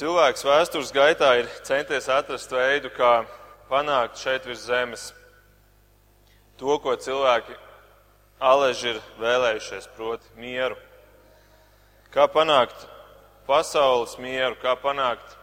Cilvēks 0.00 0.46
vēstures 0.48 0.90
gaitā 0.96 1.26
ir 1.42 1.48
centies 1.60 2.06
atrast 2.08 2.48
veidu, 2.56 2.88
kā 2.88 3.26
panākt 3.68 4.16
šeit 4.16 4.46
virs 4.48 4.62
zemes 4.64 5.02
to, 6.56 6.78
ko 6.80 6.94
cilvēki 6.96 7.52
aleži 8.40 8.94
ir 8.94 9.00
vēlējušies, 9.20 9.90
proti, 9.98 10.24
mieru. 10.40 10.78
Kā 12.14 12.24
panākt 12.32 12.86
pasaules 13.44 14.14
mieru, 14.16 14.56
kā 14.62 14.72
panākt 14.80 15.36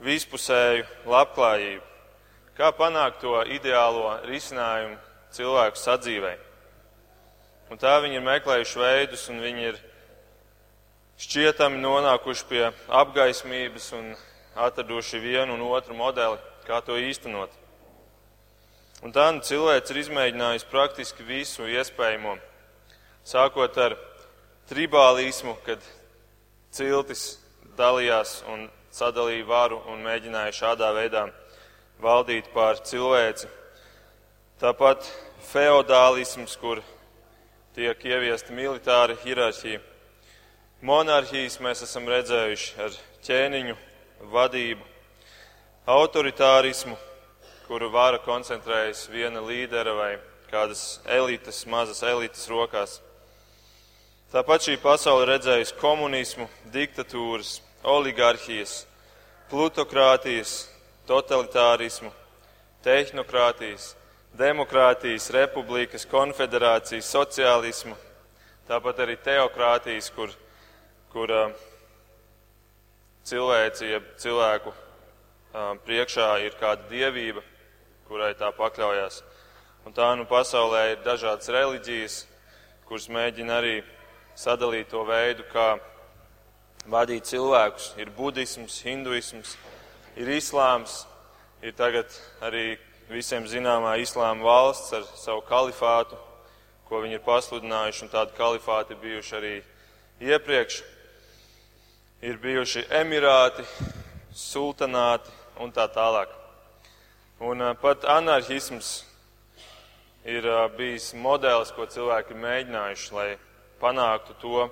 vispusēju 0.00 0.86
labklājību, 1.12 1.84
kā 2.56 2.70
panākt 2.80 3.20
to 3.26 3.42
ideālo 3.58 4.14
risinājumu 4.24 4.96
cilvēku 5.36 5.82
sadzīvei. 5.82 6.38
Un 7.68 7.84
tā 7.84 7.98
viņi 8.00 8.22
ir 8.22 8.24
meklējuši 8.24 8.82
veidus, 8.86 9.28
un 9.28 9.44
viņi 9.44 9.68
ir 9.74 9.84
šķietami 11.20 11.80
nonākuši 11.80 12.48
pie 12.48 12.64
apgaismības 12.92 13.92
un 13.96 14.10
atraduši 14.56 15.20
vienu 15.20 15.56
un 15.56 15.64
otru 15.70 15.96
modeli, 15.96 16.36
kā 16.66 16.80
to 16.84 16.96
īstenot. 17.00 17.52
Un 19.04 19.12
tā 19.12 19.28
nu 19.32 19.44
cilvēks 19.44 19.92
ir 19.92 20.00
izmēģinājis 20.02 20.68
praktiski 20.70 21.24
visu 21.24 21.68
iespējamo, 21.68 22.36
sākot 23.24 23.76
ar 23.80 23.96
tribālismu, 24.70 25.56
kad 25.66 25.82
ciltis 26.72 27.36
dalījās 27.76 28.40
un 28.52 28.68
sadalīja 28.92 29.44
varu 29.48 29.82
un 29.92 30.00
mēģināja 30.04 30.56
šādā 30.56 30.92
veidā 30.96 31.26
valdīt 32.00 32.48
pār 32.54 32.80
cilvēci. 32.84 33.48
Tāpat 34.60 35.04
feodālisms, 35.50 36.56
kur 36.56 36.80
tiek 37.76 38.00
ieviesta 38.08 38.56
militāra 38.56 39.16
hierarhija. 39.24 39.82
Monarhijas 40.84 41.54
mēs 41.64 41.80
esam 41.86 42.04
redzējuši 42.04 42.74
ar 42.84 42.96
ķēniņu 43.24 43.76
vadību, 44.28 44.84
autoritārismu, 45.88 46.98
kuru 47.64 47.88
vara 47.94 48.20
koncentrējas 48.20 49.06
viena 49.08 49.40
līdera 49.40 49.94
vai 49.96 50.10
kādas 50.50 51.00
elites, 51.08 51.62
mazas 51.64 52.04
elites 52.04 52.44
rokās. 52.52 52.98
Tāpat 54.34 54.68
šī 54.68 54.76
pasaule 54.84 55.24
redzējusi 55.32 55.78
komunismu, 55.80 56.50
diktatūras, 56.76 57.62
oligarhijas, 57.80 58.82
plutokrātijas, 59.48 60.66
totalitārismu, 61.08 62.12
tehnokrātijas, 62.84 63.94
demokrātijas, 64.36 65.32
republikas, 65.32 66.04
konfederācijas, 66.04 67.08
sociālismu, 67.16 67.96
tāpat 68.68 69.06
arī 69.06 69.16
teokrātijas, 69.24 70.12
kur, 70.12 70.42
kur 71.16 71.30
uh, 71.32 71.52
cilvēci, 73.24 73.86
ja 73.88 73.98
cilvēku 74.20 74.68
uh, 74.68 75.70
priekšā 75.86 76.26
ir 76.44 76.56
kāda 76.60 76.84
dievība, 76.90 77.40
kurai 78.04 78.34
tā 78.36 78.50
pakļaujas. 78.52 79.22
Un 79.88 79.94
tā 79.96 80.10
nu 80.20 80.26
pasaulē 80.28 80.82
ir 80.90 80.98
dažādas 81.06 81.48
reliģijas, 81.48 82.16
kuras 82.84 83.06
mēģina 83.08 83.54
arī 83.62 83.78
sadalīt 84.36 84.90
to 84.92 85.06
veidu, 85.08 85.46
kā 85.48 85.78
vadīt 86.92 87.30
cilvēkus. 87.30 87.94
Ir 87.96 88.10
budisms, 88.18 88.76
hinduisms, 88.84 89.54
ir 90.20 90.28
islāms, 90.36 90.98
ir 91.64 91.72
tagad 91.78 92.12
arī 92.44 92.74
visiem 93.08 93.48
zināmā 93.48 93.94
islāma 94.02 94.44
valsts 94.44 94.92
ar 94.92 95.08
savu 95.16 95.40
kalifātu, 95.48 96.20
ko 96.90 97.00
viņi 97.06 97.16
ir 97.16 97.24
pasludinājuši, 97.24 98.04
un 98.04 98.12
tādi 98.18 98.36
kalifāti 98.36 99.00
bijuši 99.00 99.34
arī 99.40 99.54
iepriekš. 100.20 100.82
Ir 102.26 102.40
bijuši 102.42 102.80
emirāti, 102.90 103.62
sultanāti 104.34 105.30
un 105.62 105.70
tā 105.70 105.84
tālāk. 105.94 106.32
Un 107.38 107.62
pat 107.78 108.02
anarchisms 108.10 109.04
ir 110.26 110.48
bijis 110.74 111.12
modelis, 111.14 111.70
ko 111.70 111.86
cilvēki 111.86 112.34
ir 112.34 112.42
mēģinājuši, 112.42 113.14
lai 113.14 113.28
panāktu 113.78 114.34
to, 114.42 114.66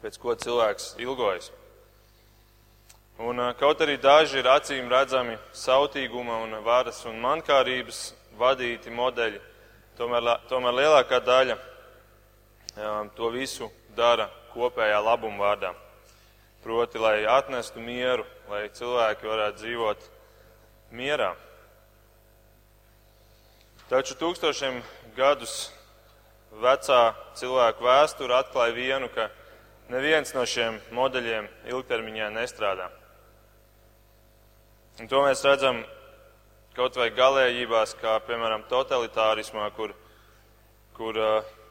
pēc 0.00 0.16
ko 0.22 0.32
cilvēks 0.46 0.94
ilgojas. 1.04 1.52
Un, 3.20 3.44
kaut 3.60 3.84
arī 3.84 4.00
daži 4.00 4.40
ir 4.40 4.48
acīm 4.56 4.88
redzami 4.88 5.36
sautīguma 5.52 6.40
un 6.48 6.56
varas 6.64 7.04
un 7.04 7.20
mankārības 7.20 8.14
vadīti 8.40 8.96
modeļi, 8.96 9.42
tomēr, 10.00 10.38
tomēr 10.48 10.80
lielākā 10.80 11.20
daļa 11.20 11.64
to 13.12 13.36
visu 13.36 13.68
dara 13.92 14.32
kopējā 14.56 15.04
labuma 15.04 15.50
vārdā. 15.50 15.80
Proti, 16.66 16.98
lai 16.98 17.22
atnestu 17.30 17.78
mieru, 17.78 18.24
lai 18.50 18.64
cilvēki 18.74 19.28
varētu 19.30 19.60
dzīvot 19.60 20.06
mierā. 20.98 21.28
Taču 23.86 24.16
tūkstošiem 24.18 24.80
gadus 25.14 25.52
vecā 26.58 27.12
cilvēku 27.38 27.86
vēsture 27.86 28.34
atklāja 28.34 28.74
vienu, 28.74 29.06
ka 29.14 29.28
neviens 29.94 30.34
no 30.34 30.42
šiem 30.42 30.80
modeļiem 30.90 31.46
ilgtermiņā 31.70 32.32
nestrādā. 32.34 32.88
Un 34.98 35.06
to 35.06 35.22
mēs 35.22 35.46
redzam 35.46 35.84
kaut 36.74 36.98
vai 36.98 37.12
galējībās, 37.14 37.94
kā 38.02 38.16
piemēram 38.26 38.66
totalitārismā, 38.66 39.70
kur, 39.78 39.94
kur 40.98 41.22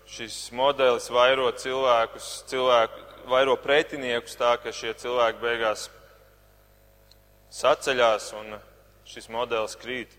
šis 0.08 0.40
modelis 0.56 1.12
vairo 1.12 1.52
cilvēkus, 1.52 2.32
cilvēku, 2.48 3.12
vairo 3.30 3.56
pretiniekus 3.60 4.38
tā, 4.38 4.56
ka 4.62 4.74
šie 4.74 4.94
cilvēki 5.00 5.42
beigās 5.42 5.88
saceļās 7.54 8.30
un 8.40 8.56
šis 9.08 9.30
modelis 9.32 9.78
krīt. 9.80 10.14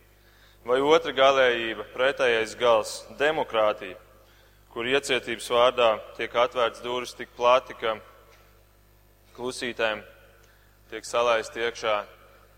Vai 0.67 0.81
otra 0.83 1.12
galējība, 1.15 1.87
pretējais 1.95 2.56
gals- 2.59 3.05
demokrātija, 3.22 3.97
kur 4.72 4.84
iecietības 4.84 5.49
vārdā 5.50 5.91
tiek 6.16 6.33
atvērts 6.34 6.83
durvis 6.83 7.15
tik 7.15 7.28
plati, 7.37 7.75
ka 7.75 7.99
klusītēm 9.37 10.03
tiek 10.91 11.05
salaisti 11.05 11.61
iekšā 11.61 12.05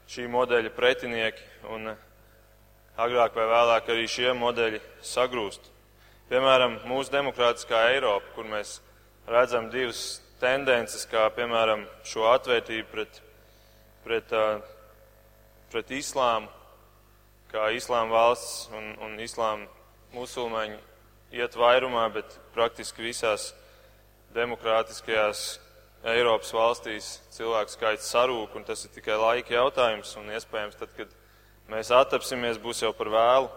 šī 0.08 0.28
modeļa 0.28 0.70
pretinieki, 0.70 1.42
un 1.69 1.97
agrāk 2.97 3.34
vai 3.34 3.44
vēlāk 3.44 3.88
arī 3.88 4.06
šie 4.08 4.32
modeļi 4.32 4.81
sagrūst. 5.03 5.60
Piemēram, 6.31 6.81
mūsu 6.84 7.10
demokrātiskā 7.10 7.91
Eiropa, 7.94 8.26
kur 8.34 8.44
mēs 8.44 8.81
redzam 9.26 9.70
divas 9.70 10.20
tendences, 10.41 11.06
kā 11.10 11.26
piemēram 11.34 11.84
šo 12.06 12.28
atvērtību 12.32 12.88
pret, 12.93 13.21
pret, 14.04 14.34
pret 15.72 15.94
islāmu, 15.99 16.50
kā 17.53 17.71
islāma 17.76 18.12
valsts 18.15 18.69
un, 18.75 18.93
un 19.04 19.16
islāma 19.25 19.66
musulmaņi 20.15 20.78
iet 21.38 21.56
vairumā, 21.59 22.06
bet 22.12 22.38
praktiski 22.54 23.04
visās 23.04 23.53
demokrātiskajās 24.37 25.59
Eiropas 26.09 26.53
valstīs 26.55 27.06
cilvēku 27.34 27.75
skaits 27.75 28.10
sarūk, 28.12 28.55
un 28.55 28.65
tas 28.65 28.84
ir 28.87 28.93
tikai 28.94 29.16
laika 29.19 29.56
jautājums, 29.56 30.15
un 30.20 30.31
iespējams 30.31 30.78
tad, 30.78 30.93
kad 30.94 31.10
mēs 31.72 31.91
attapsimies, 31.91 32.60
būs 32.62 32.84
jau 32.84 32.93
par 32.94 33.10
vēlu. 33.10 33.50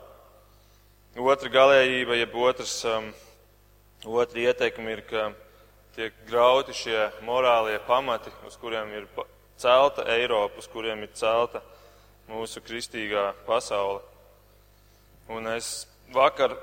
Otra 1.21 1.51
galējība, 1.53 2.17
jeb 2.17 2.35
otrs, 2.39 2.73
um, 2.89 3.11
otra 4.09 4.47
ieteikuma 4.47 4.95
ir, 4.95 5.03
ka 5.05 5.27
tiek 5.95 6.15
grauti 6.29 6.73
šie 6.75 7.09
morālie 7.27 7.77
pamati, 7.87 8.31
uz 8.47 8.55
kuriem 8.59 8.91
ir 8.95 9.07
celta 9.59 10.05
Eiropa, 10.09 10.59
uz 10.59 10.67
kuriem 10.71 11.03
ir 11.03 11.11
celta 11.17 11.61
mūsu 12.31 12.63
kristīgā 12.63 13.31
pasaule. 13.47 13.99
Un 15.31 15.47
es 15.51 15.87
vakar 16.11 16.55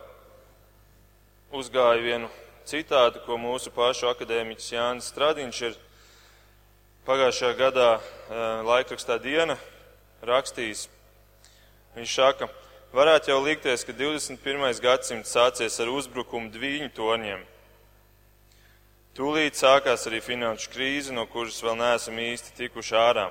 uzgāju 1.53 2.05
vienu 2.05 2.31
citātu, 2.69 3.23
ko 3.25 3.39
mūsu 3.41 3.73
pašu 3.73 4.11
akadēmiķis 4.11 4.73
Jānis 4.75 5.11
Stradiņš 5.13 5.61
ir 5.69 5.77
pagājušajā 7.09 7.57
gadā 7.57 7.91
eh, 7.97 8.41
laikrakstā 8.69 9.17
diena 9.23 9.57
rakstījis. 10.29 10.89
Viņš 11.97 12.17
saka, 12.21 12.49
varētu 12.93 13.33
jau 13.33 13.39
likties, 13.45 13.85
ka 13.85 13.95
21. 13.97 14.83
gadsimts 14.85 15.33
sācies 15.33 15.81
ar 15.81 15.93
uzbrukumu 15.93 16.53
dviņu 16.53 16.91
torņiem. 16.97 17.47
Tūlīt 19.19 19.57
sākās 19.59 20.05
arī 20.07 20.21
finanšu 20.23 20.69
krīze, 20.71 21.11
no 21.11 21.25
kuras 21.27 21.57
vēl 21.59 21.75
neesam 21.81 22.21
īsti 22.23 22.53
tikuši 22.55 22.93
ārā. 22.95 23.25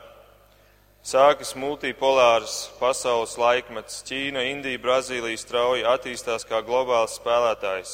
Sākas 1.00 1.54
multipolārs 1.56 2.56
pasaules 2.76 3.38
laikmets. 3.40 4.02
Ķīna, 4.10 4.42
Indija, 4.50 4.82
Brazīlija 4.84 5.40
strauji 5.40 5.86
attīstās 5.88 6.44
kā 6.50 6.60
globāls 6.68 7.16
spēlētājs. 7.22 7.94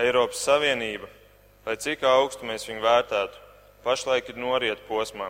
Eiropas 0.00 0.40
Savienība, 0.46 1.10
lai 1.66 1.74
cik 1.76 2.06
augstu 2.08 2.48
mēs 2.48 2.64
viņu 2.70 2.80
vērtētu, 2.86 3.44
pašlaik 3.84 4.32
ir 4.32 4.40
noriet 4.40 4.80
posmā. 4.88 5.28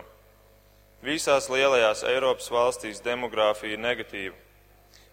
Visās 1.03 1.49
lielajās 1.51 2.05
Eiropas 2.07 2.47
valstīs 2.55 3.03
demogrāfija 3.03 3.75
ir 3.75 3.83
negatīva. 3.83 4.37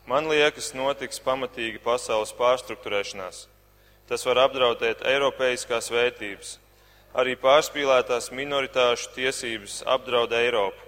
Man 0.07 0.31
liekas, 0.31 0.71
notiks 0.79 1.19
pamatīga 1.27 1.83
pasaules 1.83 2.31
pārstruktūrēšanās. 2.39 3.49
Tas 4.07 4.31
var 4.31 4.45
apdraudēt 4.47 5.03
eiropeiskās 5.03 5.91
vērtības. 5.91 6.55
Arī 7.19 7.33
pārspīlētās 7.35 8.29
minoritāšu 8.31 9.09
tiesības 9.17 9.81
apdraud 9.91 10.31
Eiropu. 10.39 10.85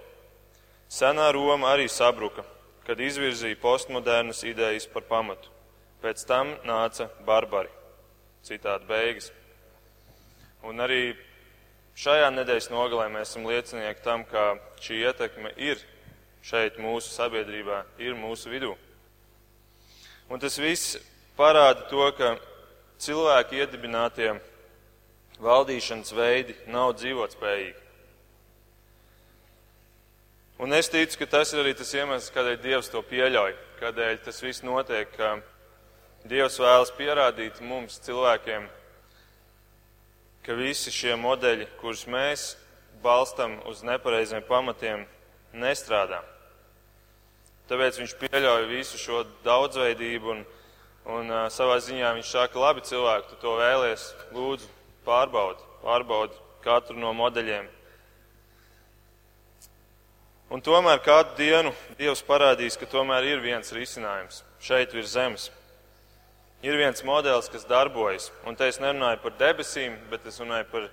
Senā 0.87 1.25
Roma 1.35 1.73
arī 1.73 1.89
sabruka, 1.91 2.45
kad 2.87 3.01
izvirzīja 3.03 3.57
postmodernas 3.59 4.39
idejas 4.47 4.85
par 4.87 5.03
pamatu. 5.09 5.49
Pēc 5.99 6.23
tam 6.29 6.53
nāca 6.63 7.09
barbari. 7.27 7.67
Citādi 8.47 8.87
beigas. 8.87 9.27
Un 10.63 10.79
arī 10.79 11.17
šajā 11.99 12.29
nedēļas 12.31 12.69
nogalē 12.71 13.09
mēs 13.11 13.33
esam 13.33 13.49
liecinieki 13.51 14.05
tam, 14.05 14.23
ka 14.23 14.53
šī 14.79 15.01
ietekme 15.09 15.51
ir 15.59 15.83
šeit 16.47 16.79
mūsu 16.79 17.11
sabiedrībā, 17.11 17.81
ir 17.99 18.15
mūsu 18.15 18.53
vidū. 18.53 18.71
Un 20.31 20.39
tas 20.39 20.55
viss 20.63 20.95
parāda 21.35 21.89
to, 21.91 22.07
ka 22.15 22.37
cilvēki 23.03 23.59
iedibinātie 23.65 24.31
valdīšanas 25.39 26.11
veidi 26.17 26.57
nav 26.67 26.95
dzīvotspējīgi. 26.99 27.79
Un 30.61 30.75
es 30.77 30.91
ticu, 30.93 31.17
ka 31.17 31.25
tas 31.25 31.53
ir 31.55 31.63
arī 31.63 31.71
tas 31.73 31.89
iemesls, 31.97 32.29
kādēļ 32.35 32.59
Dievs 32.61 32.91
to 32.93 33.01
pieļauj, 33.09 33.55
kādēļ 33.79 34.19
tas 34.21 34.43
viss 34.43 34.61
notiek, 34.61 35.09
ka 35.15 35.39
Dievs 36.29 36.59
vēlas 36.61 36.91
pierādīt 36.93 37.63
mums, 37.65 37.95
cilvēkiem, 38.05 38.67
ka 40.45 40.57
visi 40.59 40.93
šie 40.93 41.15
modeļi, 41.17 41.65
kurus 41.79 42.05
mēs 42.05 42.51
balstam 43.01 43.57
uz 43.71 43.81
nepareiziem 43.81 44.45
pamatiem, 44.45 45.07
nestrādā. 45.57 46.21
Tāpēc 47.71 47.97
viņš 48.01 48.13
pieļauj 48.21 48.69
visu 48.69 49.01
šo 49.01 49.23
daudzveidību 49.45 50.33
un, 50.35 50.45
un 51.09 51.33
uh, 51.33 51.47
savā 51.49 51.79
ziņā 51.81 52.13
viņš 52.19 52.35
saka, 52.35 52.61
labi 52.61 52.85
cilvēki, 52.85 53.31
tu 53.31 53.41
to 53.41 53.55
vēlies, 53.57 54.09
lūdzu, 54.35 54.69
pārbaudi, 55.05 55.63
pārbaudi 55.83 56.37
katru 56.63 56.97
no 56.99 57.13
modeļiem. 57.17 57.69
Un 60.51 60.59
tomēr 60.59 60.99
kādu 60.99 61.37
dienu 61.37 61.71
Dievs 61.95 62.21
parādīs, 62.27 62.75
ka 62.75 62.89
tomēr 62.89 63.23
ir 63.29 63.43
viens 63.43 63.71
risinājums 63.71 64.41
šeit 64.59 64.91
virs 64.91 65.13
zemes. 65.13 65.47
Ir 66.61 66.75
viens 66.77 67.01
modelis, 67.07 67.47
kas 67.49 67.63
darbojas, 67.65 68.27
un 68.45 68.57
te 68.59 68.67
es 68.69 68.77
nerunāju 68.83 69.21
par 69.23 69.37
debesīm, 69.39 69.95
bet 70.11 70.27
es 70.29 70.37
runāju 70.43 70.67
par 70.69 70.89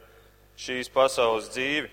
šīs 0.59 0.89
pasaules 0.95 1.51
dzīvi. 1.53 1.91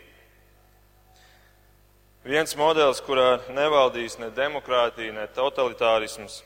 Viens 2.25 2.55
modelis, 2.57 3.01
kurā 3.05 3.41
nevaldīs 3.53 4.15
ne 4.21 4.29
demokrātija, 4.33 5.11
ne 5.13 5.25
totalitārisms, 5.35 6.39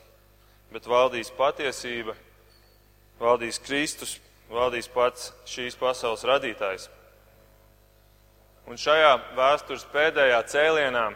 bet 0.72 0.88
valdīs 0.90 1.30
patiesība, 1.36 2.16
valdīs 3.20 3.60
Kristus, 3.62 4.18
valdīs 4.50 4.88
pats 4.90 5.30
šīs 5.48 5.78
pasaules 5.78 6.24
radītājs. 6.26 6.88
Un 8.70 8.78
šajā 8.78 9.12
vēstures 9.34 9.86
pēdējā 9.90 10.40
cēlienā 10.50 11.08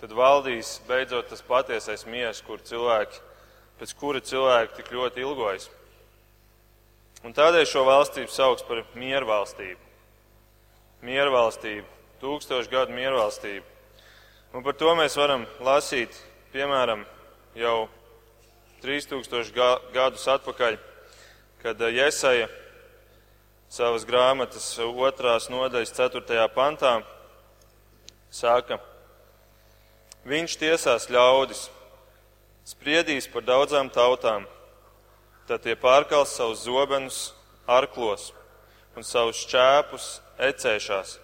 tad 0.00 0.12
valdīs 0.16 0.76
beidzot 0.88 1.28
tas 1.30 1.42
patiesais 1.46 2.06
miers, 2.08 2.42
kur 2.46 2.62
cilvēki, 2.62 3.20
pēc 3.80 3.94
kura 4.00 4.22
cilvēki 4.22 4.78
tik 4.78 4.92
ļoti 4.94 5.22
ilgojas. 5.24 5.68
Un 7.26 7.34
tādēļ 7.34 7.64
šo 7.66 7.84
valstību 7.86 8.30
sauc 8.30 8.62
par 8.68 8.84
mieru 8.94 9.26
valstību. 9.30 9.80
Mieru 11.06 11.32
valstību, 11.34 11.86
tūkstošu 12.22 12.70
gadu 12.72 12.94
mieru 12.96 13.20
valstību. 13.20 13.64
Un 14.54 14.64
par 14.64 14.76
to 14.78 14.92
mēs 14.96 15.16
varam 15.18 15.46
lasīt, 15.64 16.14
piemēram, 16.52 17.02
jau 17.58 17.88
3000 18.84 19.92
gadus 19.94 20.28
atpakaļ 20.36 20.78
kad 21.62 21.80
eh, 21.82 21.94
Jesaja 21.98 22.48
savas 23.68 24.06
grāmatas 24.06 24.68
otrās 24.78 25.48
nodaļas 25.50 25.94
ceturtajā 25.96 26.46
pantā 26.54 27.00
saka, 28.30 28.78
viņš 30.26 30.56
tiesās 30.60 31.08
ļaudis, 31.10 31.66
spriedīs 32.66 33.28
par 33.30 33.46
daudzām 33.46 33.90
tautām, 33.90 34.46
tad 35.46 35.62
tie 35.62 35.76
pārkals 35.78 36.34
savus 36.34 36.64
zobenus 36.66 37.20
arklos 37.66 38.32
un 38.96 39.06
savus 39.06 39.42
šķēpus 39.44 40.08
ecēšās. 40.48 41.18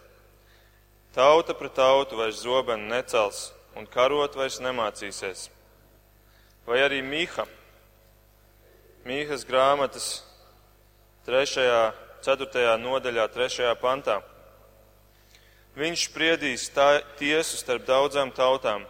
Tauta 1.12 1.54
pret 1.54 1.74
tautu 1.76 2.16
vairs 2.16 2.40
zobenu 2.40 2.88
necels 2.88 3.50
un 3.76 3.86
karot 3.86 4.36
vairs 4.36 4.60
nemācīsies. 4.64 5.48
Vai 6.64 6.78
arī 6.84 7.02
Mīha, 7.04 7.44
Mīhas 9.02 9.42
grāmatas 9.42 10.22
3. 11.26 11.94
4. 12.22 12.74
nodaļā, 12.78 13.24
3. 13.34 13.72
pantā. 13.80 14.20
Viņš 15.74 16.04
spriedīs 16.06 16.68
tā, 16.70 17.00
tiesu 17.18 17.58
starp 17.58 17.82
daudzām 17.88 18.30
tautām, 18.30 18.84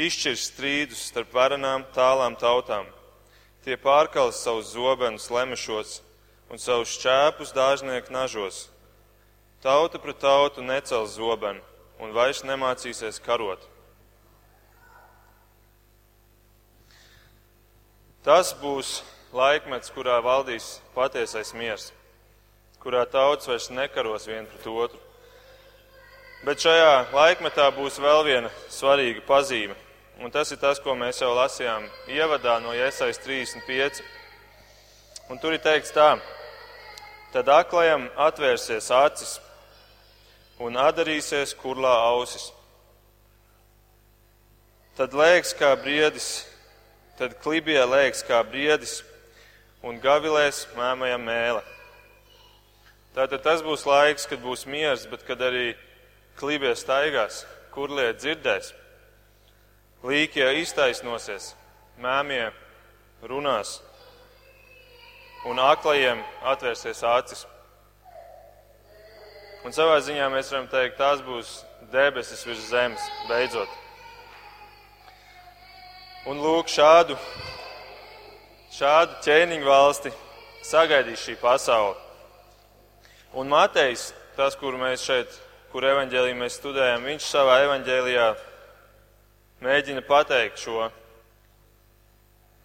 izšķirs 0.00 0.46
strīdus 0.48 1.02
starp 1.10 1.34
varenām 1.36 1.84
tālām 1.92 2.38
tautām. 2.40 2.88
Tie 3.66 3.76
pārkals 3.76 4.40
savus 4.40 4.72
zobenus 4.72 5.28
lemešos 5.28 5.98
un 6.48 6.56
savus 6.56 6.94
šķēpus 6.96 7.52
dārznieku 7.52 8.14
nažos. 8.14 8.70
Tauta 9.60 10.00
pret 10.00 10.22
tautu 10.24 10.64
necels 10.64 11.18
zobenu 11.18 11.60
un 12.00 12.16
vairs 12.16 12.40
nemācīsies 12.48 13.20
karot. 13.20 13.60
Tas 18.24 18.54
būs 18.56 19.02
laikmets, 19.32 19.90
kurā 19.92 20.18
valdīs 20.24 20.78
patiesais 20.94 21.52
miers, 21.54 21.90
kurā 22.82 23.04
tauts 23.10 23.48
vairs 23.48 23.68
nekaros 23.70 24.26
viens 24.28 24.48
pret 24.48 24.66
otru. 24.66 25.00
Bet 26.46 26.62
šajā 26.62 27.10
laikmetā 27.12 27.66
būs 27.74 27.98
vēl 27.98 28.22
viena 28.24 28.50
svarīga 28.70 29.24
pazīme, 29.26 29.74
un 30.22 30.30
tas 30.30 30.52
ir 30.54 30.60
tas, 30.62 30.78
ko 30.78 30.94
mēs 30.94 31.20
jau 31.20 31.32
lasījām 31.34 31.88
ievadā 32.14 32.58
no 32.62 32.72
Iesais 32.76 33.18
35. 33.24 34.02
Un 35.28 35.38
tur 35.42 35.52
ir 35.52 35.60
teikts 35.60 35.92
tā, 35.92 36.14
tad 37.34 37.50
aklajam 37.52 38.06
atvērsies 38.16 38.88
acis 38.94 39.34
un 40.62 40.78
atdarīsies 40.80 41.52
kurlā 41.58 41.92
ausis. 42.06 42.48
Tad 44.96 45.12
lēks 45.14 45.52
kā 45.58 45.74
briedis, 45.78 46.46
tad 47.18 47.36
klibie 47.42 47.78
lēks 47.82 48.24
kā 48.26 48.40
briedis, 48.46 49.02
un 49.82 49.98
gavilēs 50.02 50.66
mēmajam 50.76 51.24
mēle. 51.26 51.62
Tātad 53.14 53.42
tas 53.42 53.62
būs 53.66 53.86
laiks, 53.88 54.26
kad 54.30 54.42
būs 54.42 54.66
miers, 54.70 55.06
bet 55.10 55.24
kad 55.26 55.40
arī 55.42 55.72
klībie 56.38 56.74
staigās, 56.78 57.44
kurlie 57.74 58.10
dzirdēs, 58.14 58.72
līkie 60.06 60.46
iztaisnosies, 60.60 61.52
mēmie 61.98 62.50
runās 63.26 63.78
un 65.48 65.58
aklajiem 65.62 66.22
atvērsies 66.46 67.02
acis. 67.06 67.46
Un 69.66 69.74
savā 69.74 69.98
ziņā 70.02 70.28
mēs 70.30 70.52
varam 70.52 70.68
teikt, 70.70 70.98
tās 71.00 71.22
būs 71.26 71.58
debesis 71.92 72.44
virs 72.46 72.68
zemes, 72.70 73.02
beidzot. 73.30 73.70
Un 76.28 76.38
lūk, 76.42 76.70
šādu 76.70 77.16
Šādu 78.78 79.16
ķēniņu 79.24 79.66
valsti 79.66 80.10
sagaidīs 80.62 81.24
šī 81.24 81.32
pasaule. 81.40 81.96
Un 83.34 83.48
Matejs, 83.50 84.12
tas, 84.36 84.54
kur 84.54 84.76
mēs 84.78 85.02
šeit, 85.02 85.32
kur 85.72 85.82
evaņģēlī 85.88 86.36
mēs 86.38 86.60
studējam, 86.60 87.08
viņš 87.08 87.26
savā 87.26 87.56
evaņģēlijā 87.64 88.28
mēģina 89.66 90.04
pateikt 90.06 90.62
šo, 90.62 90.86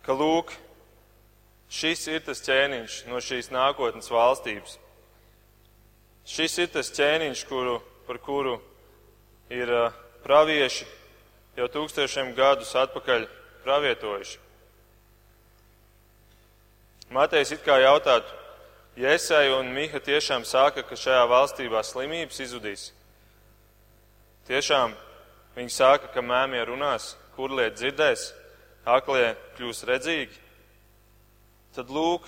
ka 0.05 0.13
lūk, 0.19 0.53
šis 1.73 2.05
ir 2.13 2.21
tas 2.29 2.45
ķēniņš 2.45 2.99
no 3.09 3.17
šīs 3.17 3.49
nākotnes 3.55 4.13
valstības. 4.13 4.77
Šis 6.29 6.61
ir 6.61 6.71
tas 6.77 6.93
ķēniņš, 6.93 7.45
kuru, 7.49 7.79
par 8.05 8.21
kuru 8.21 8.59
ir 9.49 9.73
pravieši 10.21 10.85
jau 11.57 11.73
tūkstošiem 11.73 12.35
gadus 12.37 12.77
atpakaļ 12.85 13.25
pravietojuši. 13.65 14.43
Matejs 17.13 17.51
it 17.53 17.61
kā 17.61 17.75
jautātu, 17.77 18.39
Jēsai 18.97 19.51
un 19.53 19.71
Miha 19.73 19.99
tiešām 20.01 20.43
saka, 20.45 20.83
ka 20.85 20.97
šajā 20.97 21.23
valstībā 21.29 21.81
slimības 21.85 22.39
izudīs. 22.41 22.87
Tiešām 24.49 24.95
viņi 25.53 25.73
saka, 25.73 26.09
ka 26.13 26.21
mēmie 26.25 26.61
runās, 26.69 27.11
kurlie 27.33 27.67
dzirdēs, 27.73 28.27
aklie 28.85 29.31
kļūs 29.57 29.83
redzīgi. 29.89 30.41
Tad 31.77 31.93
lūk, 31.93 32.25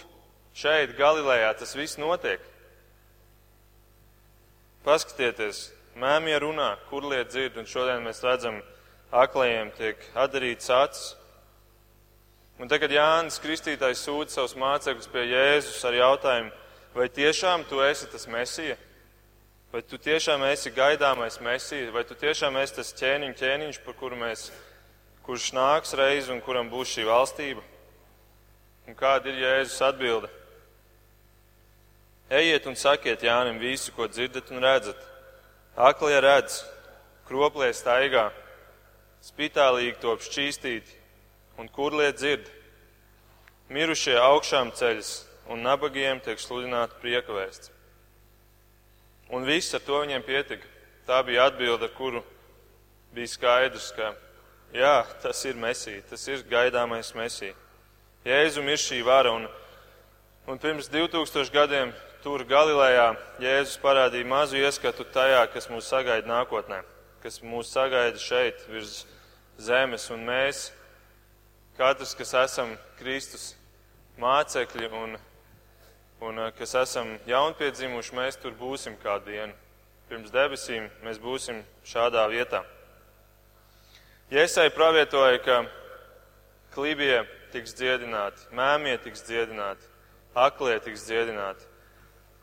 šeit 0.57 0.93
Galilejā 0.97 1.51
tas 1.57 1.73
viss 1.77 1.97
notiek. 2.01 2.41
Paskatieties, 4.85 5.67
mēmie 5.97 6.37
runā, 6.41 6.75
kurlie 6.89 7.23
dzird, 7.25 7.57
un 7.57 7.69
šodien 7.69 8.05
mēs 8.05 8.21
redzam, 8.25 8.61
aklajiem 9.13 9.73
tiek 9.77 10.01
atdarīts 10.13 10.69
acis. 10.69 11.13
Un 12.55 12.69
tagad 12.71 12.93
Jānis 12.95 13.35
Kristītājs 13.43 14.05
sūta 14.05 14.31
savus 14.31 14.53
mācekļus 14.55 15.09
pie 15.11 15.25
Jēzus 15.27 15.81
ar 15.89 15.97
jautājumu, 15.97 16.53
vai 16.95 17.09
tiešām 17.11 17.65
tu 17.67 17.81
esi 17.83 18.07
tas 18.07 18.23
mesija? 18.31 18.77
Vai 19.73 19.81
tu 19.83 19.99
tiešām 19.99 20.45
esi 20.47 20.71
gaidāmais 20.71 21.35
mesija, 21.43 21.91
vai 21.91 22.05
tu 22.07 22.15
tiešām 22.15 22.55
esi 22.61 22.77
tas 22.77 22.93
ķēniņš, 22.95 23.35
ķēniņš, 23.41 23.81
par 23.83 23.97
kuru 23.99 24.15
mēs, 24.21 24.45
kurš 25.27 25.49
nāks 25.57 25.91
reizi 25.99 26.31
un 26.31 26.39
kuram 26.39 26.71
būs 26.71 26.95
šī 26.95 27.03
valstība? 27.09 27.59
Un 28.87 28.95
kāda 28.95 29.33
ir 29.33 29.43
Jēzus 29.43 29.83
atbilde? 29.83 30.31
Ejiet 32.31 32.71
un 32.71 32.79
sakiet 32.79 33.27
Jānim 33.27 33.59
visu, 33.59 33.91
ko 33.91 34.07
dzirdat 34.07 34.47
un 34.55 34.63
redzat. 34.63 35.01
Aklie 35.75 36.23
redz, 36.23 36.61
kroplie 37.27 37.73
staigā, 37.75 38.29
spitālīgi 39.27 39.99
top 39.99 40.23
šķīstīti, 40.23 41.03
un 41.57 41.67
kurlie 41.67 42.11
dzird. 42.13 42.47
Mirušie 43.69 44.13
augšām 44.21 44.71
ceļas, 44.77 45.25
un 45.49 45.63
nabagiem 45.65 46.19
tiek 46.21 46.39
sludināta 46.41 46.99
prieka 47.01 47.33
vēsts. 47.33 47.71
Un 49.33 49.45
viss 49.47 49.73
ar 49.73 49.81
to 49.81 50.03
viņiem 50.03 50.25
pietika. 50.25 50.67
Tā 51.05 51.21
bija 51.25 51.47
atbilde, 51.49 51.89
kuru 51.97 52.21
bija 53.13 53.29
skaidrs, 53.29 53.91
ka 53.97 54.13
jā, 54.73 55.05
tas 55.21 55.41
ir 55.45 55.57
mesija, 55.57 56.01
tas 56.09 56.27
ir 56.27 56.45
gaidāmais 56.49 57.13
mesija. 57.17 57.53
Jēzum 58.25 58.69
ir 58.69 58.81
šī 58.81 59.03
vara, 59.05 59.33
un, 59.37 59.45
un 60.49 60.61
pirms 60.61 60.89
2000 60.89 61.53
gadiem 61.53 61.93
tur 62.25 62.41
Galilējā 62.49 63.11
Jēzus 63.43 63.77
parādīja 63.83 64.25
mazu 64.25 64.57
ieskatu 64.57 65.05
tajā, 65.13 65.43
kas 65.53 65.69
mūs 65.69 65.89
sagaida 65.91 66.25
nākotnē, 66.29 66.81
kas 67.21 67.37
mūs 67.45 67.69
sagaida 67.69 68.17
šeit 68.17 68.65
virs 68.69 69.03
zemes, 69.61 70.09
un 70.09 70.25
mēs, 70.25 70.71
katrs, 71.77 72.15
kas 72.17 72.33
esam 72.45 72.75
Kristus 72.99 73.53
mācekļi 74.21 74.91
un 74.95 75.17
un 76.19 76.39
eh, 76.39 76.51
kas 76.57 76.75
esam 76.79 77.15
jaunpiedzimuši, 77.27 78.15
mēs 78.15 78.39
tur 78.41 78.55
būsim 78.59 78.95
kādu 79.01 79.31
dienu. 79.31 79.53
Pirms 80.09 80.31
debesīm 80.33 80.87
mēs 81.03 81.19
būsim 81.21 81.63
šādā 81.85 82.25
vietā. 82.29 82.61
Iesai 84.31 84.69
pravietoja, 84.73 85.39
ka 85.41 85.57
klībie 86.73 87.23
tiks 87.53 87.73
dziedināti, 87.77 88.47
mēmie 88.53 88.95
tiks 89.01 89.23
dziedināti, 89.25 89.85
aklie 90.35 90.77
tiks 90.85 91.05
dziedināti. 91.09 91.65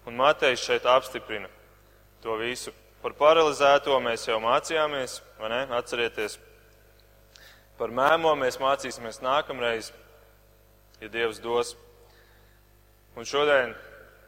Un 0.07 0.19
Matejs 0.19 0.63
šeit 0.63 0.87
apstiprina 0.87 1.51
to 2.23 2.35
visu. 2.41 2.73
Par 3.03 3.15
paralizēto 3.19 3.95
mēs 4.03 4.27
jau 4.29 4.39
mācījāmies, 4.43 5.21
vai 5.39 5.51
ne? 5.51 5.61
Atcerieties, 5.75 6.39
par 7.83 7.91
mēmo 7.91 8.37
mēs 8.39 8.61
mācīsimies 8.63 9.19
nākamreiz, 9.25 9.89
ja 11.03 11.09
Dievs 11.11 11.41
dos. 11.43 11.73
Un 13.19 13.27
šodien 13.27 13.73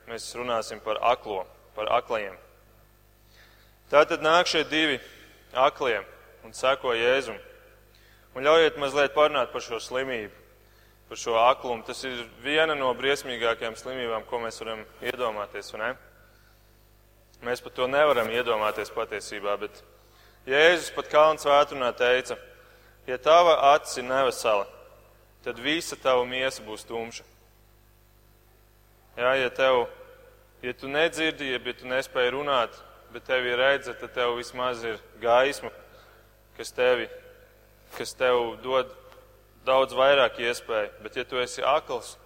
mēs 0.08 0.24
runāsim 0.34 0.80
par 0.82 0.98
aklo, 1.06 1.44
par 1.76 1.86
aklajiem. 1.94 2.34
Tātad 3.92 4.24
nāk 4.26 4.50
šie 4.50 4.64
divi 4.66 4.96
aklie 5.54 6.00
un 6.42 6.56
seko 6.56 6.96
Jēzum. 6.98 7.36
Un 8.34 8.42
ļaujiet 8.42 8.80
mazliet 8.82 9.14
parunāt 9.14 9.52
par 9.52 9.62
šo 9.62 9.78
slimību, 9.78 10.34
par 11.12 11.20
šo 11.20 11.36
aklumu. 11.38 11.84
Tas 11.86 12.02
ir 12.08 12.24
viena 12.42 12.74
no 12.74 12.88
briesmīgākajām 12.98 13.76
slimībām, 13.78 14.24
ko 14.26 14.40
mēs 14.42 14.58
varam 14.64 14.82
iedomāties? 14.98 15.70
Mēs 17.44 17.62
par 17.62 17.76
to 17.76 17.86
nevaram 17.86 18.34
iedomāties 18.34 18.90
patiesībā, 18.90 19.54
bet 19.62 19.78
Jēzus 20.50 20.90
pat 20.96 21.12
Kalns 21.12 21.46
vētrunā 21.46 21.92
teica, 21.94 22.34
ja 23.06 23.18
tava 23.18 23.58
acis 23.74 23.98
ir 24.00 24.08
nevesela, 24.08 24.66
tad 25.44 25.60
visa 25.60 25.96
tava 25.96 26.24
miesa 26.24 26.62
būs 26.64 26.86
tumša. 26.88 27.24
Jā, 29.14 29.34
ja 29.38 29.50
tev, 29.54 29.84
ja 30.62 30.72
tu 30.74 30.88
nedzirdi, 30.90 31.52
ja 31.52 31.60
tu 31.62 31.86
nespēji 31.86 32.34
runāt, 32.34 32.74
bet 33.14 33.26
tev 33.28 33.46
ir 33.46 33.60
redze, 33.60 33.94
tad 33.94 34.14
tev 34.16 34.34
vismaz 34.38 34.82
ir 34.82 34.98
gaisma, 35.22 35.70
kas 36.56 36.72
tevi, 36.74 37.06
kas 37.94 38.14
tev 38.18 38.56
dod 38.62 38.90
daudz 39.64 39.94
vairāk 39.96 40.40
iespēju. 40.42 40.90
Bet 41.04 41.16
ja 41.16 41.24
tu 41.24 41.38
esi 41.40 41.62
akls, 41.64 42.16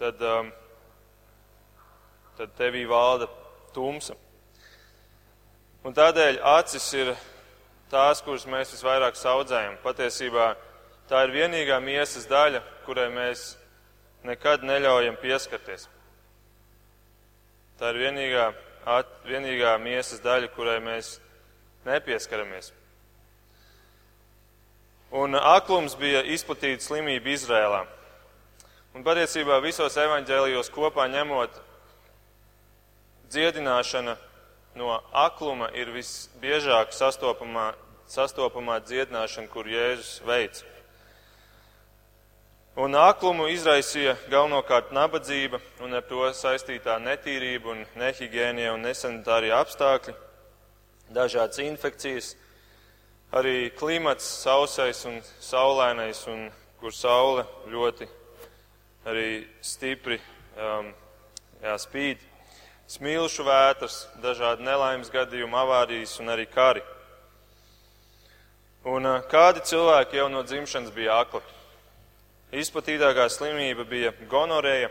tad, 0.00 0.20
um, 0.20 0.50
tad 2.36 2.52
tevī 2.58 2.82
valda 2.88 3.28
tumsa. 3.74 4.16
Un 5.82 5.94
tādēļ 5.96 6.42
acis 6.58 6.88
ir 6.94 7.14
tās, 7.92 8.22
kuras 8.24 8.46
mēs 8.48 8.72
visvairāk 8.74 9.18
saudzējam. 9.20 9.78
Patiesībā 9.84 10.52
tā 11.10 11.26
ir 11.26 11.34
vienīgā 11.36 11.78
miesas 11.84 12.26
daļa, 12.30 12.62
kurai 12.86 13.08
mēs 13.12 13.52
nekad 14.26 14.64
neļaujam 14.66 15.18
pieskarties. 15.20 15.88
Tā 17.80 17.90
ir 17.92 18.04
vienīgā, 18.06 18.52
at, 18.86 19.10
vienīgā 19.26 19.74
miesas 19.82 20.22
daļa, 20.24 20.52
kurai 20.56 20.78
mēs 20.84 21.16
nepieskaramies. 21.86 22.72
Un 25.12 25.36
aklums 25.36 25.96
bija 26.00 26.22
izplatīta 26.32 26.86
slimība 26.86 27.34
Izrēlā. 27.34 27.82
Un 28.96 29.04
patiesībā 29.04 29.58
visos 29.64 29.96
evaņģēlijos 30.00 30.70
kopā 30.72 31.04
ņemot, 31.12 31.58
dziedināšana 33.32 34.16
no 34.76 34.94
akluma 35.12 35.68
ir 35.76 35.90
visbiežāk 35.92 36.92
sastopamā, 36.96 37.72
sastopamā 38.12 38.76
dziedināšana, 38.84 39.48
kur 39.48 39.68
Jēzus 39.70 40.20
veids. 40.28 40.66
Un 42.72 42.96
aklumu 42.96 43.50
izraisīja 43.52 44.14
galvenokārt 44.32 44.94
nabadzība 44.96 45.60
un 45.84 45.92
ar 45.96 46.04
to 46.08 46.24
saistītā 46.36 46.96
netīrība 47.04 47.72
un 47.74 47.82
nehigiēnija 48.00 48.72
un 48.72 48.86
nesanitārie 48.86 49.52
apstākļi, 49.52 50.14
dažādas 51.12 51.60
infekcijas, 51.60 52.30
arī 53.32 53.68
klimats 53.76 54.24
sausais 54.44 55.04
un 55.08 55.20
saulainais, 55.40 56.24
un 56.32 56.48
kur 56.80 56.96
saule 56.96 57.44
ļoti 57.68 58.08
arī 59.08 59.44
stipri 59.60 60.16
um, 60.56 60.88
jā, 61.60 61.76
spīd, 61.80 62.24
smilšu 62.88 63.44
vētras, 63.46 64.00
dažādi 64.24 64.64
nelaimes 64.64 65.12
gadījumi, 65.12 65.56
avārijas 65.60 66.18
un 66.24 66.32
arī 66.32 66.48
kari. 66.48 66.84
Un 68.82 69.06
kādi 69.30 69.60
cilvēki 69.62 70.18
jau 70.18 70.24
no 70.26 70.42
dzimšanas 70.42 70.90
bija 70.90 71.22
akli? 71.22 71.38
Izplatītākā 72.58 73.30
slimība 73.30 73.86
bija 73.86 74.10
gonorēja. 74.26 74.90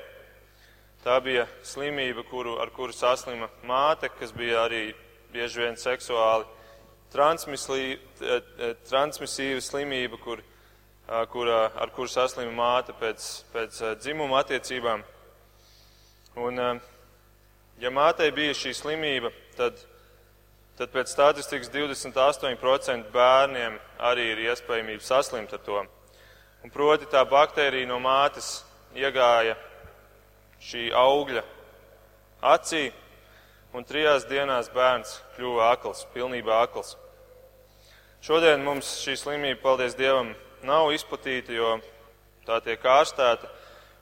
Tā 1.03 1.19
bija 1.19 1.43
slimība, 1.67 2.23
kuru, 2.29 2.53
ar 2.63 2.71
kuru 2.71 2.95
saslima 2.95 3.49
māte, 3.67 4.07
kas 4.15 4.31
bija 4.31 4.63
arī 4.63 4.95
bieži 5.33 5.59
vien 5.65 5.75
seksuāli 5.75 6.47
transmisīva 7.11 7.99
slimība, 9.59 10.15
kur, 10.23 10.39
kur, 11.33 11.47
ar 11.51 11.91
kuru 11.91 12.07
saslima 12.07 12.55
māte 12.55 12.95
pēc, 12.95 13.43
pēc 13.51 13.99
dzimuma 13.99 14.39
attiecībām. 14.39 15.03
Un, 16.39 16.79
ja 17.83 17.91
mātei 17.91 18.31
bija 18.31 18.55
šī 18.55 18.71
slimība, 18.77 19.35
tad, 19.59 19.75
tad 20.81 20.89
pēc 20.89 21.11
statistikas 21.13 21.69
28% 21.69 23.11
bērniem 23.13 23.75
arī 24.01 24.31
ir 24.31 24.39
iespējamība 24.47 25.03
saslimt 25.05 25.51
ar 25.53 25.59
to. 25.61 25.81
Un 26.65 26.71
proti 26.73 27.05
tā 27.05 27.21
baktērija 27.29 27.85
no 27.85 27.99
mātes 28.01 28.63
iegāja 28.97 29.53
šī 30.65 30.87
augļa 30.97 31.43
acī, 32.53 32.87
un 33.77 33.85
trijās 33.85 34.25
dienās 34.25 34.71
bērns 34.73 35.19
kļuva 35.35 35.67
akls, 35.75 36.01
pilnībā 36.15 36.63
akls. 36.63 36.95
Šodien 38.25 38.65
mums 38.65 38.89
šī 39.03 39.19
slimība, 39.21 39.59
paldies 39.61 39.93
Dievam, 39.99 40.31
nav 40.65 40.89
izplatīta, 40.95 41.53
jo 41.53 41.75
tā 42.47 42.57
tiek 42.65 42.81
ārstēta, 42.81 43.53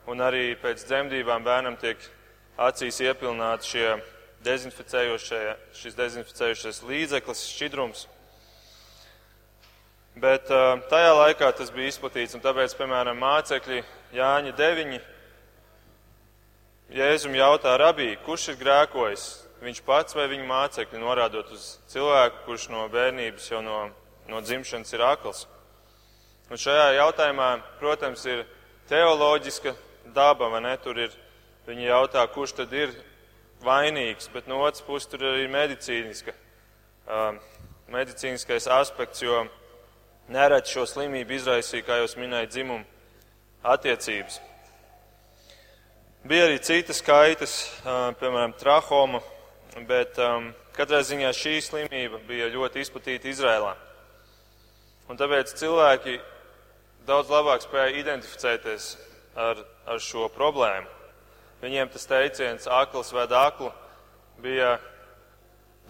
un 0.08 0.24
arī 0.24 0.54
pēc 0.64 0.88
dzemdībām 0.88 1.44
bērnam 1.44 1.76
tiek 1.76 2.00
acīs 2.56 3.02
iepilnāti 3.04 3.68
šie 3.74 3.92
šis 4.40 5.96
dezinficējošais 5.98 6.82
līdzeklis, 6.88 7.44
šķidrums. 7.52 8.06
Bet 10.20 10.48
tajā 10.90 11.12
laikā 11.16 11.50
tas 11.56 11.70
bija 11.72 11.92
izplatīts, 11.92 12.34
un 12.36 12.42
tāpēc, 12.44 12.74
piemēram, 12.76 13.20
mācekļi 13.20 13.82
Jāņa 14.16 14.52
9. 14.58 14.98
Jēzum 16.90 17.36
jautā 17.38 17.76
rabī, 17.78 18.16
kurš 18.24 18.48
ir 18.50 18.58
grēkojis? 18.58 19.26
Viņš 19.60 19.82
pats 19.86 20.16
vai 20.16 20.24
viņa 20.32 20.46
mācekļi, 20.48 20.98
norādot 20.98 21.52
uz 21.54 21.66
cilvēku, 21.92 22.42
kurš 22.48 22.70
no 22.72 22.86
bērnības 22.90 23.50
jau 23.52 23.60
no, 23.62 23.78
no 24.26 24.40
dzimšanas 24.40 24.96
ir 24.96 25.04
akls. 25.04 25.44
Un 26.50 26.58
šajā 26.58 26.96
jautājumā, 26.96 27.50
protams, 27.78 28.24
ir 28.26 28.42
teoloģiska 28.90 29.76
daba, 30.16 30.48
vai 30.50 30.64
ne? 30.64 30.74
Tur 30.82 30.98
ir, 30.98 31.14
viņi 31.68 31.86
jautā, 31.92 32.24
kurš 32.32 32.56
tad 32.58 32.72
ir 32.74 32.96
vainīgs, 33.64 34.30
bet 34.32 34.48
no 34.48 34.60
otras 34.64 34.84
puses 34.86 35.08
tur 35.10 35.24
ir 35.28 35.50
medicīniska, 35.52 36.34
uh, 37.08 37.34
medicīniskais 37.92 38.68
aspekts, 38.70 39.22
jo 39.22 39.44
nereti 40.30 40.76
šo 40.76 40.86
slimību 40.86 41.36
izraisīja, 41.36 41.86
kā 41.86 41.98
jau 42.00 42.08
minēju, 42.22 42.52
dzimumu 42.54 42.86
attiecības. 43.66 44.40
Bija 46.20 46.46
arī 46.50 46.58
citas 46.60 47.00
kaitas, 47.00 47.54
piemēram, 48.20 48.52
trahoma, 48.60 49.22
bet 49.88 50.18
um, 50.20 50.50
katrā 50.76 51.00
ziņā 51.06 51.30
šī 51.32 51.54
slimība 51.64 52.20
bija 52.28 52.50
ļoti 52.52 52.82
izplatīta 52.84 53.30
Izrēlā. 53.30 53.72
Un 55.08 55.18
tāpēc 55.18 55.54
cilvēki 55.56 56.18
daudz 57.08 57.32
labāk 57.32 57.64
spēja 57.64 57.96
identificēties 58.02 58.90
ar, 59.34 59.64
ar 59.88 60.02
šo 60.04 60.28
problēmu. 60.34 60.99
Viņiem 61.60 61.90
tas 61.92 62.06
teiciens 62.08 62.68
akls 62.72 63.12
ved 63.12 63.32
aklu 63.36 63.68
bija 64.40 64.78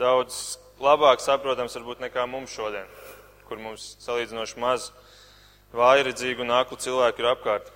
daudz 0.00 0.58
labāk 0.82 1.20
saprotams 1.22 1.76
varbūt 1.78 2.00
nekā 2.02 2.24
mums 2.26 2.50
šodien, 2.56 2.88
kur 3.46 3.60
mums 3.62 3.92
salīdzinoši 4.02 4.58
maz 4.58 4.88
vājredzīgu 5.76 6.42
un 6.42 6.50
aklu 6.56 6.78
cilvēku 6.80 7.22
ir 7.22 7.28
apkārt. 7.30 7.68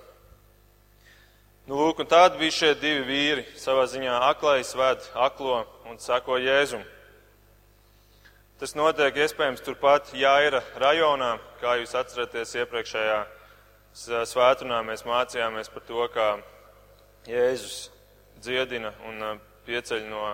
Nu, 1.68 1.78
lūk, 1.78 2.02
un 2.02 2.08
tādi 2.10 2.40
bija 2.42 2.52
šie 2.52 2.72
divi 2.76 3.04
vīri. 3.08 3.44
Savā 3.56 3.86
ziņā 3.88 4.18
aklais 4.26 4.74
ved 4.76 5.06
aklo 5.14 5.62
un 5.88 6.00
sako 6.02 6.36
Jēzum. 6.42 6.82
Tas 8.60 8.74
notiek 8.76 9.16
iespējams 9.22 9.62
turpat 9.64 10.10
Jāira 10.18 10.60
rajonā, 10.82 11.38
kā 11.62 11.78
jūs 11.80 11.94
atceraties 11.96 12.52
iepriekšējā 12.58 13.22
svētdienā 13.94 14.82
mēs 14.84 15.06
mācījāmies 15.06 15.70
par 15.72 15.86
to, 15.88 16.04
kā 16.12 16.28
Jēzus 17.28 17.88
dziedina 18.44 18.92
un 19.08 19.38
pieceļ 19.64 20.02
no 20.10 20.26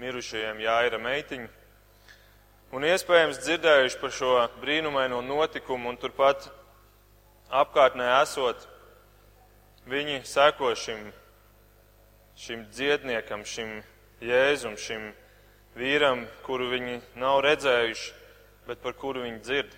mirušajiem 0.00 0.60
Jāira 0.64 0.98
meitiņu. 1.00 1.48
Un 2.76 2.84
iespējams 2.86 3.40
dzirdējuši 3.42 4.00
par 4.02 4.12
šo 4.14 4.34
brīnumaino 4.60 5.22
notikumu 5.26 5.90
un 5.90 5.98
turpat 5.98 6.50
apkārtnē 7.50 8.06
esot 8.20 8.68
Viņi 9.88 10.20
seko 10.28 10.74
šim, 10.76 11.06
šim 12.36 12.66
dziedniekam, 12.70 13.46
šim 13.48 13.78
jēzum, 14.20 14.76
šim 14.76 15.08
vīram, 15.74 16.26
kuru 16.44 16.68
viņi 16.74 16.98
nav 17.18 17.40
redzējuši, 17.46 18.12
bet 18.68 18.82
par 18.84 18.94
kuru 19.00 19.24
viņi 19.24 19.40
dzird. 19.40 19.72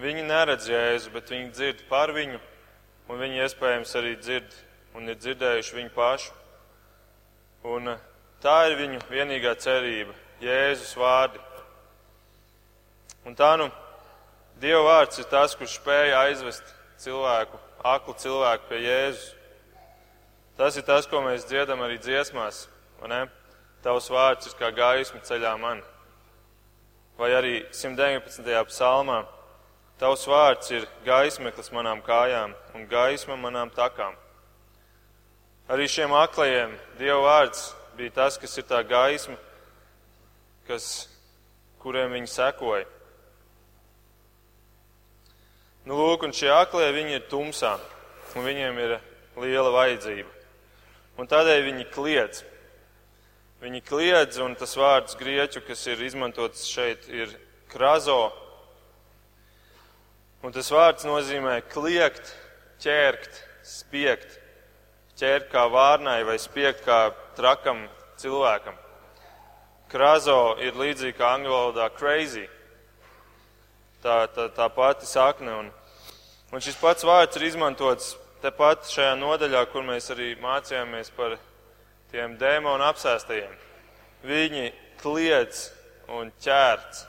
Viņi 0.00 0.24
neredz 0.24 0.70
jēzu, 0.72 1.12
bet 1.12 1.30
viņi 1.30 1.52
dzird 1.52 1.84
par 1.90 2.14
viņu, 2.16 2.40
un 3.08 3.20
viņi 3.20 3.42
iespējams 3.44 3.94
arī 3.98 4.14
dzird 4.20 4.54
un 4.96 5.08
ir 5.08 5.18
dzirdējuši 5.18 5.76
viņu 5.78 5.92
pašu. 5.94 6.32
Un 7.68 7.94
eh, 7.94 8.02
tā 8.42 8.56
ir 8.68 8.78
viņu 8.78 9.02
vienīgā 9.10 9.54
cerība- 9.60 10.14
Jēzus 10.44 10.94
vārdi. 10.96 11.40
Un 13.26 13.34
tā 13.36 13.56
nu, 13.58 13.70
Dieva 14.58 14.82
vārds 14.82 15.18
ir 15.18 15.26
tas, 15.30 15.54
kurš 15.54 15.76
spēja 15.78 16.18
aizvest 16.26 16.64
cilvēku 16.98 17.58
aklu 17.84 18.14
cilvēku 18.18 18.68
pie 18.70 18.80
Jēzus. 18.82 19.34
Tas 20.58 20.76
ir 20.76 20.82
tas, 20.82 21.06
ko 21.06 21.20
mēs 21.22 21.46
dziedam 21.46 21.78
arī 21.86 22.00
dziesmās. 22.02 22.66
Tavs 23.82 24.08
vārds 24.10 24.48
ir 24.48 24.56
kā 24.58 24.72
gaisma 24.74 25.20
ceļā 25.22 25.52
man. 25.60 25.82
Vai 27.18 27.30
arī 27.30 27.54
119. 27.70 28.42
psalmā. 28.66 29.20
Tavs 29.98 30.28
vārds 30.30 30.70
ir 30.70 30.84
gaismeklis 31.02 31.72
manām 31.74 31.98
kājām 32.06 32.52
un 32.78 32.86
gaisma 32.86 33.34
manām 33.34 33.72
takām. 33.74 34.14
Arī 35.68 35.88
šiem 35.90 36.14
aklajiem 36.14 36.76
Dieva 37.00 37.18
vārds 37.24 37.72
bija 37.98 38.14
tas, 38.20 38.38
kas 38.38 38.54
ir 38.60 38.68
tā 38.68 38.78
gaisma, 38.86 39.34
kas, 40.68 41.08
kuriem 41.82 42.14
viņi 42.14 42.30
sekoja. 42.30 42.86
Nu, 45.88 45.96
lūk, 45.98 46.28
un 46.28 46.34
šie 46.36 46.50
aklie, 46.52 46.86
viņi 46.94 47.18
ir 47.18 47.28
tumsā, 47.30 47.74
un 48.36 48.44
viņiem 48.46 48.80
ir 48.84 48.98
liela 49.40 49.70
vajadzība. 49.72 50.30
Un 51.18 51.26
tādēļ 51.26 51.62
viņi 51.64 51.86
kliedz. 51.90 52.42
Viņi 53.58 53.80
kliedz, 53.82 54.38
un 54.38 54.54
tas 54.54 54.76
vārds 54.78 55.16
grieķu, 55.18 55.64
kas 55.66 55.86
ir 55.90 56.02
izmantots 56.06 56.68
šeit, 56.70 57.08
ir 57.10 57.32
krazo. 57.72 58.28
Un 60.42 60.54
tas 60.54 60.70
vārds 60.70 61.06
nozīmē 61.08 61.60
kliegt, 61.72 62.34
ķērkt, 62.82 63.40
spiegt. 63.66 64.38
Ķērt 65.18 65.48
kā 65.50 65.64
vārnai 65.72 66.20
vai 66.26 66.36
spiegt 66.38 66.84
kā 66.86 67.08
trakam 67.34 67.86
cilvēkam. 68.20 68.76
Krazo 69.90 70.54
ir 70.62 70.78
līdzīgi 70.78 71.16
kā 71.18 71.32
angļu 71.34 71.50
valodā 71.50 71.88
crazy. 71.96 72.46
Tā, 74.02 74.28
tā, 74.30 74.46
tā 74.54 74.68
pati 74.70 75.08
sakne. 75.10 75.56
Un, 75.58 75.72
Un 76.48 76.62
šis 76.64 76.78
pats 76.80 77.04
vārds 77.04 77.36
ir 77.36 77.42
izmantots 77.44 78.14
tepat 78.40 78.86
šajā 78.88 79.12
nodaļā, 79.20 79.66
kur 79.68 79.82
mēs 79.84 80.06
arī 80.14 80.30
mācījāmies 80.40 81.10
par 81.12 81.34
tiem 82.08 82.38
dēmonu 82.40 82.86
apsēstajiem. 82.88 83.50
Viņi 84.24 84.70
kliedz 85.02 85.66
un 86.08 86.30
ķērts. 86.40 87.02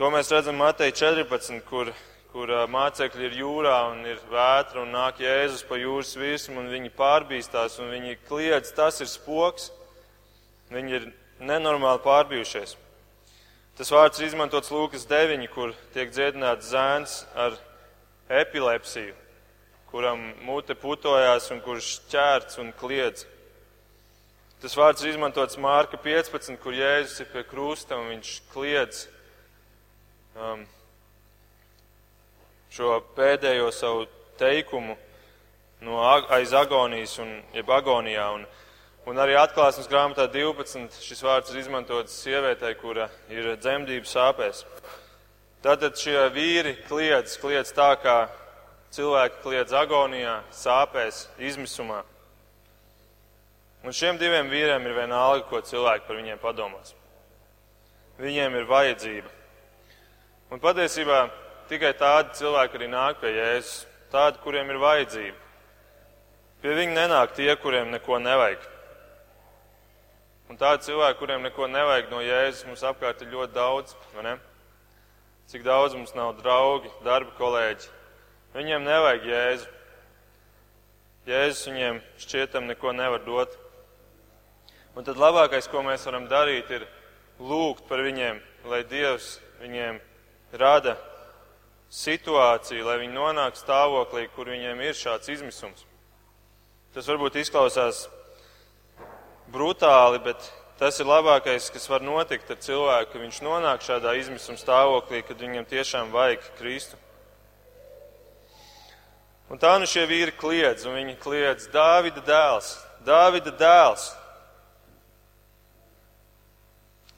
To 0.00 0.08
mēs 0.08 0.30
redzam 0.32 0.56
Matei 0.56 0.88
14, 0.88 1.58
kur, 1.68 1.90
kur 2.32 2.50
mācekļi 2.72 3.26
ir 3.26 3.34
jūrā 3.42 3.74
un 3.90 4.06
ir 4.08 4.22
vētra 4.30 4.80
un 4.80 4.94
nāk 4.94 5.20
Jēzus 5.20 5.66
pa 5.68 5.76
jūras 5.76 6.14
virsmu 6.16 6.62
un 6.62 6.70
viņi 6.72 6.94
pārbīstās 6.96 7.76
un 7.82 7.92
viņi 7.92 8.16
kliedz, 8.24 8.72
tas 8.72 9.02
ir 9.04 9.10
spoks. 9.12 9.68
Viņi 10.72 10.96
ir 10.96 11.06
nenormāli 11.44 12.00
pārbijušies. 12.06 12.72
Tas 13.76 13.92
vārds 13.92 14.16
ir 14.16 14.30
izmantots 14.30 14.72
Lūkas 14.72 15.04
9, 15.12 15.44
kur 15.52 15.76
tiek 15.92 16.08
dziedināts 16.08 16.72
zēns 16.72 17.20
ar 17.36 17.60
epilepsiju, 18.32 19.12
kuram 19.92 20.30
mute 20.48 20.72
putojās 20.72 21.52
un 21.52 21.60
kurš 21.60 21.98
ķērts 22.08 22.62
un 22.64 22.72
kliedz. 22.80 23.26
Tas 24.64 24.72
vārds 24.72 25.04
ir 25.04 25.12
izmantots 25.12 25.60
Mārka 25.60 26.00
15, 26.00 26.56
kur 26.64 26.72
Jēzus 26.72 27.26
ir 27.26 27.34
pie 27.36 27.44
krusta 27.44 28.00
un 28.00 28.14
viņš 28.14 28.38
kliedz 28.54 29.10
um, 30.36 30.64
šo 32.72 32.98
pēdējo 33.16 33.70
savu 33.74 34.06
teikumu 34.40 34.96
no 35.82 36.02
aiz 36.32 36.52
agonijas 36.56 37.18
un 37.22 37.38
jeb 37.54 37.70
agonijā. 37.70 38.28
Un, 38.36 38.46
Un 39.02 39.18
arī 39.18 39.34
atklāsmes 39.34 39.88
grāmatā 39.90 40.28
12 40.30 40.94
šis 41.02 41.24
vārds 41.26 41.50
ir 41.50 41.56
izmantots 41.58 42.20
sievietei, 42.22 42.76
kura 42.78 43.08
ir 43.34 43.48
dzemdības 43.58 44.12
sāpēs. 44.14 44.60
Tātad 45.62 45.98
šie 45.98 46.28
vīri 46.30 46.76
kliedz, 46.86 47.34
kliedz 47.42 47.72
tā, 47.74 47.88
kā 47.98 48.28
cilvēki 48.94 49.42
kliedz 49.42 49.74
agonijā, 49.74 50.36
sāpēs, 50.54 51.24
izmisumā. 51.42 52.04
Un 53.82 53.90
šiem 53.90 54.22
diviem 54.22 54.46
vīriem 54.46 54.86
ir 54.86 54.94
vienalga, 55.00 55.48
ko 55.50 55.58
cilvēki 55.66 56.06
par 56.06 56.20
viņiem 56.22 56.38
padomās. 56.38 56.94
Viņiem 58.22 58.60
ir 58.60 58.70
vajadzība. 58.70 59.34
Un 60.52 60.60
patiesībā 60.60 61.30
tikai 61.70 61.94
tādi 61.96 62.34
cilvēki 62.42 62.76
arī 62.76 62.88
nāk 62.92 63.22
pie 63.22 63.30
Jēzus, 63.32 63.86
tādi, 64.12 64.36
kuriem 64.44 64.68
ir 64.68 64.80
vajadzība. 64.82 65.38
Pie 66.60 66.74
viņa 66.76 66.92
nenāk 66.98 67.32
tie, 67.38 67.48
kuriem 67.56 67.88
neko 67.94 68.18
nevajag. 68.20 68.66
Un 70.52 70.60
tādi 70.60 70.90
cilvēki, 70.90 71.18
kuriem 71.22 71.46
neko 71.46 71.70
nevajag 71.72 72.12
no 72.12 72.20
Jēzus, 72.20 72.66
mums 72.68 72.84
apkārt 72.84 73.24
ir 73.24 73.32
ļoti 73.32 73.56
daudz. 73.56 73.96
Cik 75.48 75.64
daudz 75.64 75.96
mums 75.96 76.12
nav 76.12 76.36
draugi, 76.42 76.92
darba 77.00 77.32
kolēģi. 77.40 77.88
Viņiem 78.52 78.84
nevajag 78.84 79.26
Jēzu. 79.32 79.72
Jēzus 81.32 81.64
viņiem 81.70 82.04
šķietam 82.20 82.68
neko 82.68 82.92
nevar 82.92 83.24
dot. 83.24 83.56
Un 84.92 85.08
tad 85.08 85.16
labākais, 85.16 85.72
ko 85.72 85.80
mēs 85.80 86.04
varam 86.04 86.28
darīt, 86.28 86.68
ir 86.76 86.88
lūgt 87.40 87.88
par 87.88 88.04
viņiem, 88.04 88.44
lai 88.68 88.84
Dievs 88.84 89.38
viņiem 89.64 90.02
rada 90.52 90.96
situāciju, 91.92 92.86
lai 92.86 92.98
viņi 93.02 93.14
nonāk 93.16 93.58
stāvoklī, 93.60 94.26
kur 94.32 94.48
viņiem 94.52 94.80
ir 94.80 94.96
šāds 94.96 95.28
izmisums. 95.32 95.84
Tas 96.92 97.08
varbūt 97.08 97.38
izklausās 97.40 98.06
brutāli, 99.52 100.20
bet 100.24 100.48
tas 100.80 100.98
ir 101.00 101.08
labākais, 101.08 101.70
kas 101.72 101.88
var 101.88 102.04
notikt 102.04 102.50
ar 102.52 102.60
cilvēku, 102.64 103.12
ka 103.12 103.22
viņš 103.22 103.40
nonāk 103.44 103.84
šādā 103.84 104.16
izmisuma 104.20 104.60
stāvoklī, 104.60 105.22
kad 105.24 105.40
viņam 105.40 105.68
tiešām 105.68 106.12
vajag 106.12 106.48
Kristu. 106.58 107.00
Un 109.52 109.60
tā 109.60 109.74
nu 109.76 109.84
šie 109.88 110.06
vīri 110.08 110.32
kliedz, 110.32 110.86
un 110.88 110.96
viņi 110.96 111.18
kliedz 111.20 111.68
Dāvida 111.72 112.24
dēls, 112.24 112.72
Dāvida 113.04 113.52
dēls. 113.52 114.08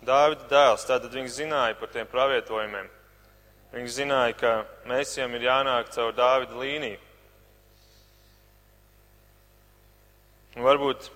Dāvida 0.04 0.48
dēls, 0.50 0.84
tātad 0.88 1.14
viņi 1.14 1.30
zināja 1.30 1.78
par 1.78 1.92
tiem 1.94 2.10
pravietojumiem. 2.10 2.90
Viņi 3.74 3.90
zināja, 3.90 4.37
ka 4.38 4.52
mēsiem 4.87 5.34
ir 5.34 5.48
jānāk 5.48 5.90
caur 5.94 6.14
Dāvida 6.14 6.56
līniju. 6.60 7.00
Un 10.54 10.62
varbūt 10.62 11.10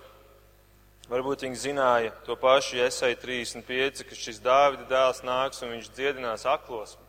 Varbūt 1.09 1.41
viņi 1.41 1.57
zināja 1.57 2.11
to 2.21 2.35
pašu 2.37 2.77
Iesai 2.77 3.15
35, 3.17 4.03
ka 4.05 4.13
šis 4.13 4.37
Dāvida 4.45 4.83
dēls 4.91 5.23
nāks 5.25 5.63
un 5.65 5.71
viņš 5.73 5.87
dziedinās 5.97 6.43
aklos. 6.45 6.99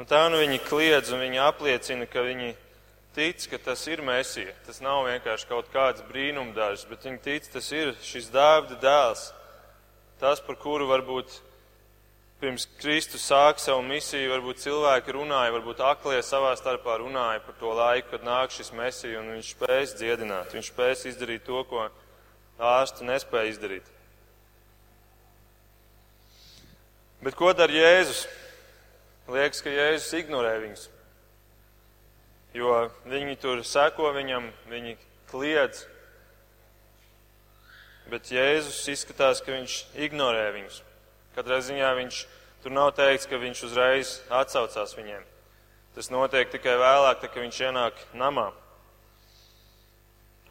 Un 0.00 0.08
tā 0.08 0.22
nu 0.32 0.38
viņi 0.40 0.62
kliedz 0.64 1.10
un 1.12 1.20
viņi 1.20 1.42
apliecina, 1.44 2.06
ka 2.08 2.22
viņi 2.24 2.54
tic, 3.12 3.44
ka 3.52 3.60
tas 3.60 3.84
ir 3.92 4.00
Mēsija. 4.00 4.54
Tas 4.64 4.80
nav 4.80 5.02
vienkārši 5.04 5.50
kaut 5.50 5.68
kāds 5.74 6.00
brīnumdārs, 6.08 6.86
bet 6.88 7.04
viņi 7.04 7.20
tic, 7.26 7.50
tas 7.52 7.68
ir 7.76 7.92
šis 8.00 8.32
dāvda 8.32 8.80
dēls. 8.80 9.28
Tas, 10.22 10.40
par 10.40 10.56
kuru 10.56 10.88
varbūt 10.88 11.42
pirms 12.42 12.66
Kristus 12.82 13.24
sāk 13.30 13.62
savu 13.62 13.84
misiju, 13.86 14.32
varbūt 14.34 14.60
cilvēki 14.64 15.14
runāja, 15.14 15.54
varbūt 15.54 15.82
aklie 15.86 16.18
savā 16.26 16.52
starpā 16.58 16.98
runāja 17.00 17.40
par 17.46 17.56
to 17.60 17.72
laiku, 17.78 18.10
kad 18.12 18.26
nāk 18.26 18.52
šis 18.52 18.72
Mēsija 18.76 19.22
un 19.22 19.32
viņš 19.36 19.52
spēs 19.54 19.96
dziedināt, 20.00 20.52
viņš 20.52 20.72
spēs 20.74 21.06
izdarīt 21.12 21.46
to, 21.46 21.62
ko 21.70 21.86
ārsti 22.58 23.06
nespēja 23.06 23.54
izdarīt. 23.54 23.92
Bet 27.22 27.38
ko 27.38 27.54
dara 27.54 27.72
Jēzus? 27.72 28.26
Liekas, 29.30 29.62
ka 29.62 29.70
Jēzus 29.70 30.18
ignorē 30.18 30.56
viņus 30.64 30.90
jo 32.54 32.76
viņi 33.08 33.36
tur 33.40 33.64
seko 33.64 34.12
viņam, 34.16 34.50
viņi 34.70 34.96
kliedz. 35.30 35.86
Bet 38.12 38.28
Jēzus 38.32 38.82
izskatās, 38.92 39.40
ka 39.40 39.54
viņš 39.54 39.76
ignorē 40.04 40.50
viņus. 40.56 40.82
Katrā 41.36 41.60
ziņā 41.64 41.92
viņš 41.96 42.22
tur 42.62 42.74
nav 42.74 42.90
teikts, 42.96 43.28
ka 43.28 43.40
viņš 43.40 43.62
uzreiz 43.68 44.16
atsaucās 44.30 44.96
viņiem. 44.98 45.22
Tas 45.96 46.08
notiek 46.12 46.50
tikai 46.52 46.74
vēlāk, 46.80 47.20
kad 47.20 47.36
viņš 47.40 47.60
ienāk 47.68 47.98
namā. 48.16 48.50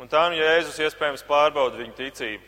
Un 0.02 0.10
tā 0.10 0.24
nu 0.30 0.38
Jēzus 0.38 0.80
iespējams 0.82 1.26
pārbauda 1.30 1.78
viņu 1.78 1.94
ticību. 1.98 2.48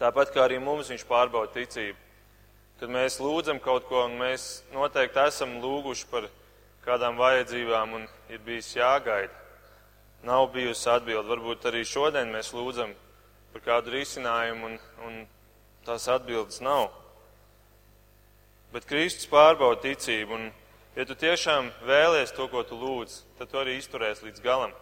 Tāpat 0.00 0.32
kā 0.34 0.42
arī 0.48 0.58
mums 0.58 0.90
viņš 0.90 1.04
pārbauda 1.06 1.52
ticību. 1.54 1.98
Kad 2.80 2.90
mēs 2.90 3.20
lūdzam 3.22 3.60
kaut 3.62 3.86
ko, 3.86 4.02
un 4.08 4.16
mēs 4.18 4.64
noteikti 4.74 5.22
esam 5.22 5.60
lūguši 5.62 6.08
par 6.10 6.26
kādām 6.82 7.18
vajadzībām 7.22 7.94
un 8.00 8.08
ir 8.28 8.42
bijis 8.42 8.72
jāgaida. 8.74 9.30
Nav 10.26 10.48
bijusi 10.54 10.88
atbilde. 10.90 11.28
Varbūt 11.30 11.70
arī 11.70 11.84
šodien 11.86 12.34
mēs 12.34 12.50
lūdzam 12.56 12.90
par 13.52 13.62
kādu 13.62 13.94
risinājumu 13.94 14.72
un, 14.72 14.76
un 15.06 15.22
tās 15.86 16.08
atbildes 16.10 16.58
nav. 16.64 16.90
Bet 18.74 18.88
Kristus 18.90 19.28
pārbauda 19.30 19.84
ticību 19.84 20.34
un, 20.34 20.48
ja 20.96 21.04
tu 21.06 21.14
tiešām 21.14 21.68
vēlies 21.86 22.34
to, 22.34 22.48
ko 22.50 22.64
tu 22.66 22.74
lūdz, 22.74 23.20
tad 23.38 23.52
tu 23.52 23.60
arī 23.60 23.76
izturēsi 23.78 24.26
līdz 24.26 24.42
galam. 24.42 24.74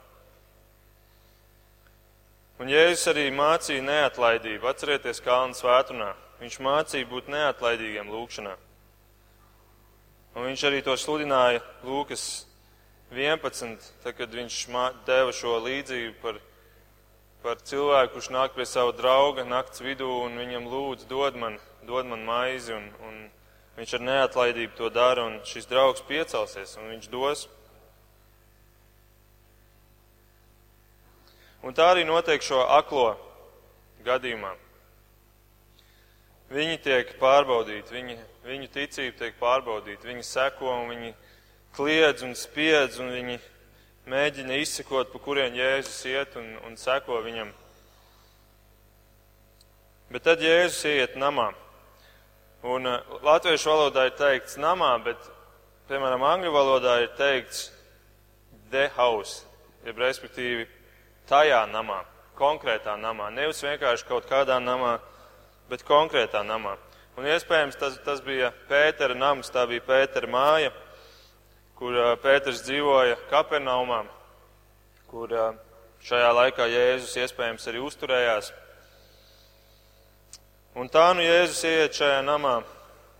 Un 2.62 2.70
Jēzus 2.72 3.10
arī 3.10 3.26
mācīja 3.34 3.82
neatlaidību. 3.84 4.68
Atcerieties, 4.70 5.20
Kalnu 5.24 5.56
svētdienā. 5.58 6.12
Viņš 6.40 6.56
mācīja 6.62 7.08
būt 7.10 7.28
neatlaidīgiem 7.32 8.08
lūgšanā. 8.12 8.52
Un 10.32 10.46
viņš 10.48 10.64
arī 10.68 10.80
to 10.86 10.94
sludināja 10.96 11.60
Lūkas 11.84 12.46
11, 13.12 13.90
tad, 14.04 14.14
kad 14.16 14.32
viņš 14.32 14.62
deva 15.04 15.34
šo 15.36 15.58
līdzību 15.66 16.14
par, 16.22 16.38
par 17.44 17.60
cilvēku, 17.60 18.14
kurš 18.14 18.30
nāk 18.32 18.56
pie 18.56 18.64
sava 18.64 18.94
drauga 18.96 19.44
nakts 19.44 19.84
vidū 19.84 20.08
un 20.24 20.38
viņam 20.40 20.70
lūdz, 20.72 21.04
dod 21.10 21.36
man, 21.36 21.58
dod 21.84 22.08
man 22.08 22.24
maizi, 22.24 22.72
un, 22.72 22.88
un 23.04 23.18
viņš 23.76 23.94
ar 23.96 24.04
neatlaidību 24.06 24.76
to 24.78 24.90
dara, 24.92 25.26
un 25.28 25.40
šis 25.48 25.68
draugs 25.70 26.04
piecelsies, 26.08 26.76
un 26.80 26.90
viņš 26.92 27.08
dos. 27.12 27.46
Un 31.62 31.74
tā 31.78 31.92
arī 31.92 32.02
notiek 32.04 32.42
šo 32.42 32.64
aklo 32.74 33.12
gadījumā. 34.04 34.56
Viņi 36.52 36.80
tiek 36.84 37.14
pārbaudīti, 37.20 37.94
viņi, 37.94 38.16
viņu 38.44 38.68
ticība 38.74 39.16
tiek 39.22 39.38
pārbaudīta, 39.40 40.10
viņi 40.10 40.26
seko 40.26 40.74
un 40.82 40.90
viņi 40.90 41.14
kliedz 41.72 42.26
un 42.26 42.34
spiedz 42.36 42.98
un 43.00 43.08
viņi 43.14 43.38
mēģina 44.10 44.58
izsekot, 44.60 45.12
pa 45.14 45.22
kurien 45.22 45.56
Jēzus 45.56 46.02
iet 46.10 46.36
un, 46.36 46.50
un 46.66 46.76
seko 46.76 47.22
viņam. 47.24 47.54
Bet 50.12 50.26
tad 50.26 50.44
Jēzus 50.44 50.84
iet 50.90 51.16
namā. 51.16 51.52
Un 52.62 52.86
uh, 52.86 53.00
latviešu 53.26 53.72
valodā 53.72 54.06
ir 54.06 54.14
teikts 54.14 54.54
namā, 54.60 54.92
bet, 55.02 55.18
piemēram, 55.90 56.22
angļu 56.22 56.52
valodā 56.54 57.00
ir 57.02 57.10
teikts 57.18 57.72
the 58.70 58.86
house, 58.96 59.42
jeb 59.82 59.98
respektīvi 59.98 60.68
tajā 61.26 61.64
namā, 61.72 62.04
konkrētā 62.38 62.94
namā. 63.00 63.32
Nevis 63.34 63.64
vienkārši 63.66 64.06
kaut 64.06 64.30
kādā 64.30 64.60
namā, 64.62 64.96
bet 65.70 65.82
konkrētā 65.88 66.44
namā. 66.46 66.76
Un 67.18 67.26
iespējams 67.28 67.76
tas, 67.76 67.98
tas 68.06 68.22
bija 68.24 68.52
Pētera 68.70 69.18
nams, 69.18 69.50
tā 69.52 69.66
bija 69.68 69.84
Pētera 69.84 70.30
māja, 70.30 70.70
kur 71.76 71.98
Pēters 72.22 72.62
dzīvoja 72.64 73.18
Kapernaumā, 73.28 74.04
kur 75.10 75.34
šajā 76.06 76.30
laikā 76.38 76.70
Jēzus 76.72 77.18
iespējams 77.26 77.68
arī 77.68 77.82
uzturējās. 77.84 78.52
Un 80.72 80.88
tā 80.88 81.10
nu 81.12 81.20
Jēzus 81.20 81.66
ieiet 81.68 81.98
šajā 81.98 82.22
namā, 82.24 82.62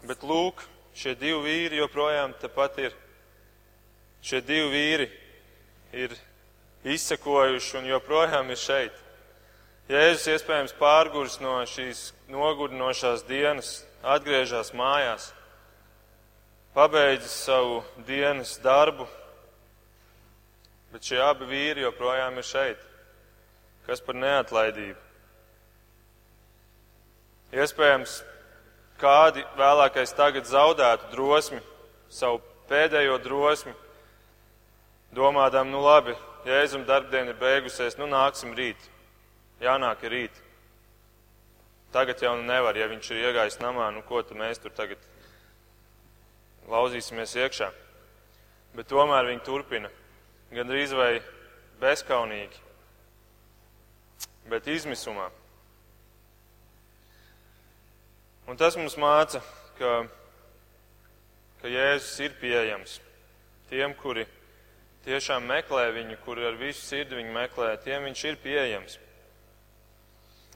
bet 0.08 0.22
lūk, 0.24 0.62
šie 0.96 1.12
divi 1.20 1.42
vīri 1.44 1.80
joprojām 1.82 2.32
tepat 2.40 2.78
ir. 2.80 2.94
Šie 4.24 4.40
divi 4.40 4.70
vīri 4.72 5.08
ir 5.92 6.14
izsekojuši 6.88 7.76
un 7.82 7.90
joprojām 7.90 8.48
ir 8.54 8.60
šeit. 8.62 8.96
Jēzus 9.92 10.30
iespējams 10.32 10.72
pārgurs 10.80 11.36
no 11.44 11.58
šīs 11.68 12.14
nogurdinošās 12.32 13.26
dienas, 13.28 13.82
atgriežas 14.00 14.72
mājās, 14.72 15.28
pabeidzis 16.72 17.36
savu 17.50 17.82
dienas 18.08 18.56
darbu, 18.64 19.04
bet 20.94 21.04
šie 21.04 21.20
abi 21.20 21.52
vīri 21.52 21.84
joprojām 21.84 22.40
ir 22.40 22.48
šeit. 22.48 22.92
Kas 23.84 24.00
par 24.00 24.16
neatlaidību? 24.16 25.11
Iespējams, 27.52 28.22
kādi 29.00 29.44
vēlākais 29.58 30.14
tagad 30.16 30.48
zaudētu 30.48 31.10
drosmi, 31.12 31.60
savu 32.08 32.40
pēdējo 32.70 33.18
drosmi, 33.24 33.74
domādām, 35.16 35.70
nu 35.72 35.82
labi, 35.84 36.16
Jēzum 36.42 36.82
darbdiena 36.88 37.30
ir 37.30 37.38
beigusies, 37.38 37.94
nu 38.00 38.08
nāksim 38.10 38.50
rīt 38.58 38.88
jānāk 39.62 40.02
ir 40.06 40.14
rīt. 40.16 40.40
Tagad 41.92 42.22
jau 42.24 42.34
nevar, 42.40 42.76
ja 42.76 42.88
viņš 42.90 43.10
ir 43.12 43.26
iegājis 43.28 43.60
namā, 43.60 43.90
nu 43.92 44.02
ko 44.06 44.22
tad 44.24 44.38
mēs 44.40 44.60
tur 44.62 44.72
tagad 44.74 45.00
lauzīsimies 46.72 47.36
iekšā. 47.36 47.68
Bet 48.76 48.88
tomēr 48.88 49.28
viņi 49.28 49.44
turpina, 49.44 49.90
gan 50.54 50.70
drīz 50.70 50.94
vai 50.96 51.12
bezkaunīgi, 51.82 52.62
bet 54.48 54.70
izmisumā. 54.72 55.28
Un 58.50 58.58
tas 58.58 58.74
mums 58.76 58.96
māca, 58.98 59.38
ka, 59.78 60.02
ka 61.62 61.70
Jēzus 61.70 62.18
ir 62.26 62.34
pieejams 62.40 62.98
tiem, 63.70 63.94
kuri 63.96 64.26
tiešām 65.06 65.46
meklē 65.48 65.86
viņu, 65.94 66.18
kuri 66.26 66.44
ar 66.50 66.58
visu 66.60 66.82
sirdi 66.84 67.16
viņu 67.16 67.32
meklē, 67.32 67.70
tiem 67.84 68.04
viņš 68.08 68.24
ir 68.28 68.38
pieejams. 68.42 68.98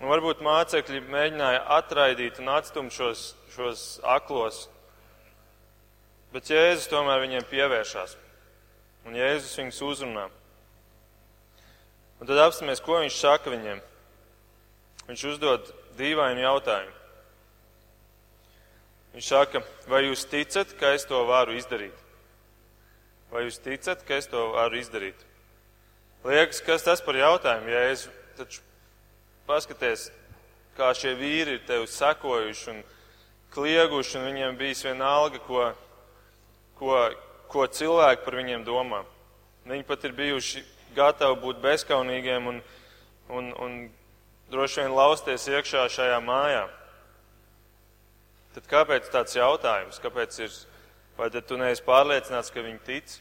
Un 0.03 0.11
varbūt 0.13 0.43
mācekļi 0.45 1.01
mēģināja 1.09 1.63
atraidīt 1.79 2.43
un 2.43 2.51
atstumt 2.53 2.93
šos, 2.93 3.31
šos 3.55 3.85
aklos, 4.05 4.67
bet 6.35 6.51
Jēzus 6.53 6.91
tomēr 6.93 7.23
viņiem 7.25 7.49
pievēršās. 7.49 8.19
Un 9.07 9.17
Jēzus 9.17 9.57
viņus 9.63 9.81
uzrunā. 9.87 10.27
Un 12.21 12.29
tad 12.29 12.43
apstāmies, 12.43 12.83
ko 12.83 12.99
viņš 13.01 13.17
saka 13.23 13.53
viņiem. 13.55 13.81
Viņš 15.07 15.27
uzdod 15.31 15.73
dīvainu 15.97 16.43
jautājumu. 16.43 16.96
Viņš 19.17 19.29
saka, 19.33 19.63
vai 19.89 20.03
jūs 20.05 20.27
ticat, 20.29 20.75
ka 20.77 20.91
es 20.93 21.07
to 21.09 21.23
varu 21.25 21.55
izdarīt? 21.57 21.97
Vai 23.33 23.47
jūs 23.47 23.57
ticat, 23.65 24.03
ka 24.05 24.19
es 24.21 24.29
to 24.29 24.43
varu 24.53 24.77
izdarīt? 24.77 25.23
Liekas, 26.27 26.61
kas 26.61 26.85
tas 26.85 27.01
par 27.01 27.17
jautājumu, 27.17 27.73
Jēzu? 27.73 28.13
Taču 28.37 28.61
Paskaties, 29.49 30.11
kā 30.77 30.91
šie 30.93 31.15
vīri 31.17 31.57
ir 31.57 31.65
tevi 31.65 31.89
sekojuši 31.89 32.71
un 32.75 32.85
klieguši, 33.57 34.19
un 34.19 34.29
viņiem 34.29 34.61
bijis 34.61 34.85
vienalga, 34.85 35.41
ko, 35.49 35.71
ko, 36.77 37.03
ko 37.49 37.67
cilvēki 37.73 38.25
par 38.27 38.37
viņiem 38.43 38.69
domā. 38.69 39.05
Viņi 39.65 39.87
pat 39.89 40.05
ir 40.05 40.17
bijuši 40.19 40.67
gatavi 40.99 41.41
būt 41.41 41.65
bezkaunīgiem 41.65 42.53
un, 42.53 42.65
un, 43.33 43.53
un 43.65 43.79
droši 44.53 44.85
vien 44.85 44.93
lausties 44.93 45.49
iekšā 45.49 45.89
šajā 45.89 46.21
mājā. 46.21 46.67
Tad 48.57 48.65
kāpēc 48.71 49.11
tāds 49.13 49.37
jautājums? 49.37 49.99
Kāpēc 50.01 50.39
ir, 50.41 50.53
vai 51.19 51.27
tad 51.29 51.45
tu 51.45 51.59
neesi 51.61 51.83
pārliecināts, 51.85 52.49
ka 52.49 52.63
viņi 52.65 52.79
tic? 52.87 53.17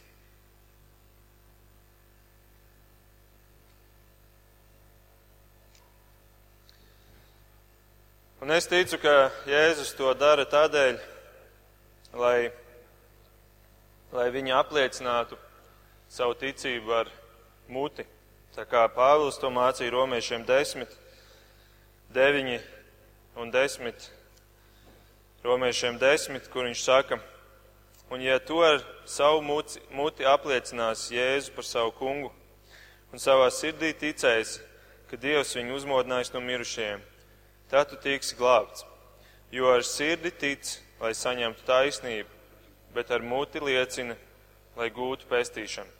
Un 8.40 8.56
es 8.56 8.70
ticu, 8.72 8.96
ka 9.04 9.28
Jēzus 9.44 9.92
to 10.00 10.16
dara 10.16 10.48
tādēļ, 10.48 11.04
lai, 12.16 12.48
lai 14.16 14.26
viņi 14.32 14.56
apliecinātu 14.56 15.36
savu 16.08 16.40
ticību 16.40 16.96
ar 17.04 17.12
muti. 17.68 18.08
Tā 18.56 18.64
kā 18.64 18.88
Pāvils 18.88 19.36
to 19.36 19.52
mācīja 19.52 19.92
romiešiem 19.92 20.48
10, 20.48 21.00
9 22.16 22.60
un 23.36 23.52
10, 23.52 24.14
romiešiem 25.46 25.98
10, 26.02 26.48
kur 26.50 26.66
viņš 26.66 26.82
saka, 26.82 27.20
un 28.10 28.22
ja 28.22 28.38
to 28.42 28.58
ar 28.66 28.80
savu 29.06 29.42
muti, 29.46 29.80
muti 29.94 30.26
apliecinās 30.26 31.06
Jēzu 31.14 31.54
par 31.54 31.66
savu 31.66 31.92
kungu 31.94 32.32
un 33.12 33.22
savā 33.22 33.46
sirdī 33.54 33.92
ticēs, 33.94 34.58
ka 35.06 35.18
Dievs 35.20 35.54
viņu 35.56 35.76
uzmodinājis 35.78 36.32
no 36.34 36.42
mirušajiem, 36.42 37.02
tad 37.70 37.90
tu 37.90 37.98
tiksi 38.02 38.36
glābts. 38.38 38.84
Jo 39.54 39.70
ar 39.76 39.84
sirdi 39.86 40.32
tic, 40.34 40.72
lai 41.00 41.12
saņemtu 41.14 41.62
taisnību, 41.68 42.28
bet 42.94 43.12
ar 43.14 43.22
muti 43.22 43.62
liecina, 43.62 44.16
lai 44.76 44.90
gūtu 44.90 45.28
pestīšanu. 45.30 45.92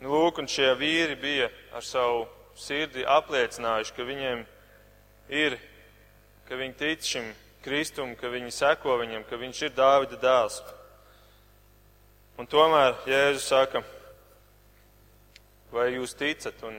Nu, 0.00 0.12
lūk, 0.14 0.38
un 0.38 0.46
šie 0.48 0.70
vīri 0.78 1.16
bija 1.18 1.48
ar 1.74 1.84
savu 1.84 2.24
sirdi 2.58 3.04
apliecinājuši, 3.06 3.94
ka 3.96 4.06
viņiem 4.06 4.44
ir, 5.34 5.58
ka 6.48 6.56
viņi 6.56 6.76
tic 6.80 7.04
šim 7.04 7.28
Kristum, 7.60 8.14
ka 8.16 8.30
viņi 8.32 8.50
seko 8.54 8.96
viņam, 9.02 9.24
ka 9.28 9.36
viņš 9.36 9.62
ir 9.66 9.72
Dāvida 9.76 10.16
dēls. 10.22 10.62
Un 12.38 12.46
tomēr 12.48 12.94
Jēzus 13.04 13.48
saka, 13.50 13.82
vai 15.74 15.90
jūs 15.96 16.14
ticat? 16.16 16.56
Un 16.64 16.78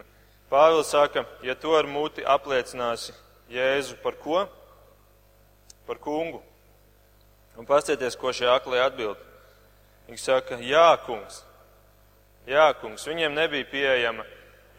Pāvils 0.50 0.90
saka, 0.90 1.26
ja 1.46 1.54
to 1.54 1.76
ar 1.78 1.86
muti 1.86 2.26
apliecināsi 2.26 3.14
Jēzu 3.54 4.00
par 4.02 4.18
ko? 4.18 4.48
Par 5.86 6.00
kungu. 6.02 6.42
Un 7.60 7.68
pastieties, 7.70 8.18
ko 8.18 8.34
šie 8.34 8.48
aklie 8.50 8.80
atbild. 8.82 9.20
Viņi 10.08 10.22
saka, 10.24 10.58
jā, 10.64 10.88
kungs. 11.06 11.44
Jā, 12.50 12.72
kungs. 12.82 13.06
Viņiem 13.06 13.36
nebija 13.36 13.68
pieejama 13.70 14.26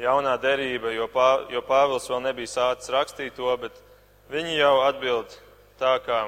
jaunā 0.00 0.34
derība, 0.42 0.90
jo, 0.96 1.06
Pā, 1.12 1.28
jo 1.52 1.62
Pāvils 1.62 2.08
vēl 2.10 2.24
nebija 2.24 2.50
sācis 2.50 2.90
rakstīt 2.90 3.36
to, 3.38 3.52
bet 3.60 3.76
viņi 4.30 4.58
jau 4.60 4.76
atbild 4.86 5.32
tā 5.80 5.96
kā 6.06 6.20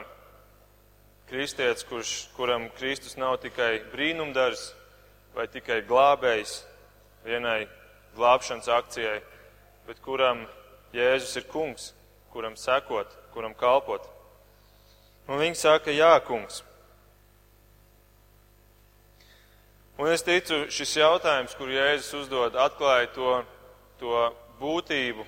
kristietis, 1.30 1.84
kurš, 1.86 2.12
kuram 2.36 2.66
Kristus 2.76 3.14
nav 3.16 3.38
tikai 3.44 3.78
brīnumdars 3.92 4.72
vai 5.36 5.46
tikai 5.48 5.80
glābējs 5.86 6.58
vienai 7.24 7.68
glābšanas 8.16 8.68
akcijai, 8.68 9.20
bet 9.86 10.02
kuram 10.04 10.44
Jēzus 10.92 11.38
ir 11.40 11.46
kungs, 11.48 11.92
kuram 12.34 12.56
sekot, 12.58 13.08
kuram 13.32 13.54
kalpot. 13.56 14.04
Un 15.30 15.38
viņi 15.40 15.56
saka, 15.56 15.94
jā, 15.94 16.12
kungs. 16.26 16.60
Un 19.96 20.10
es 20.10 20.24
ticu, 20.26 20.66
šis 20.74 20.96
jautājums, 20.98 21.54
kur 21.56 21.70
Jēzus 21.70 22.24
uzdod, 22.24 22.58
atklāja 22.58 23.08
to, 23.14 23.36
to 24.02 24.26
būtību, 24.60 25.24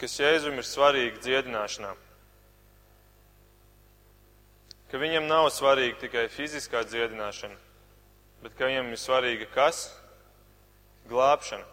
kas 0.00 0.16
Jēzum 0.16 0.56
ir 0.56 0.64
svarīga 0.64 1.20
dziedināšanā. 1.20 1.90
Ka 4.90 4.98
viņam 4.98 5.28
nav 5.30 5.50
svarīga 5.54 6.00
tikai 6.00 6.24
fiziskā 6.32 6.82
dziedināšana, 6.88 7.58
bet 8.42 8.56
ka 8.58 8.70
viņam 8.70 8.88
ir 8.90 8.98
svarīga 8.98 9.46
kas? 9.54 9.84
Glābšana. 11.10 11.66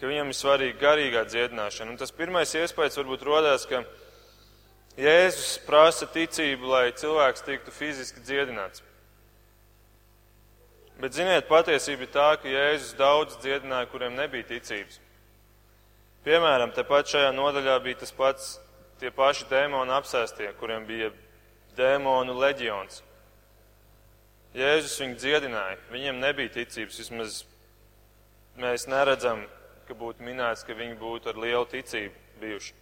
Ka 0.00 0.08
viņam 0.08 0.30
ir 0.32 0.38
svarīga 0.38 0.78
garīgā 0.80 1.26
dziedināšana. 1.28 1.92
Un 1.92 2.00
tas 2.00 2.14
pirmais 2.14 2.54
iespējas 2.56 2.96
varbūt 3.02 3.26
rodās, 3.26 3.66
ka 3.68 3.82
Jēzus 5.00 5.58
prasa 5.66 6.08
ticību, 6.08 6.70
lai 6.70 6.86
cilvēks 6.96 7.44
tiktu 7.46 7.74
fiziski 7.74 8.22
dziedināts. 8.24 8.82
Bet, 11.00 11.14
ziniet, 11.16 11.46
patiesība 11.48 12.04
ir 12.04 12.10
tā, 12.12 12.32
ka 12.40 12.48
Jēzus 12.48 12.96
daudz 12.98 13.38
dziedināja, 13.40 13.88
kuriem 13.92 14.16
nebija 14.18 14.48
ticības. 14.50 14.98
Piemēram, 16.20 16.74
tepat 16.76 17.08
šajā 17.08 17.30
nodaļā 17.32 17.78
bija 17.80 18.02
tas 18.02 18.10
pats, 18.12 18.48
tie 19.00 19.08
paši 19.14 19.46
dēmoni 19.48 19.94
apsēstie, 19.96 20.50
kuriem 20.60 20.84
bija 20.88 21.08
dēmonu 21.78 22.34
leģions. 22.36 23.00
Jēzus 24.52 24.98
viņu 25.00 25.16
dziedināja, 25.22 25.78
viņiem 25.94 26.18
nebija 26.20 26.52
ticības, 26.58 26.98
vismaz 27.00 27.38
mēs 28.60 28.84
neredzam, 28.90 29.46
ka 29.88 29.96
būtu 29.96 30.26
minēts, 30.26 30.66
ka 30.66 30.76
viņi 30.76 30.98
būtu 31.00 31.30
ar 31.32 31.38
lielu 31.40 31.64
ticību 31.70 32.42
bijuši, 32.42 32.74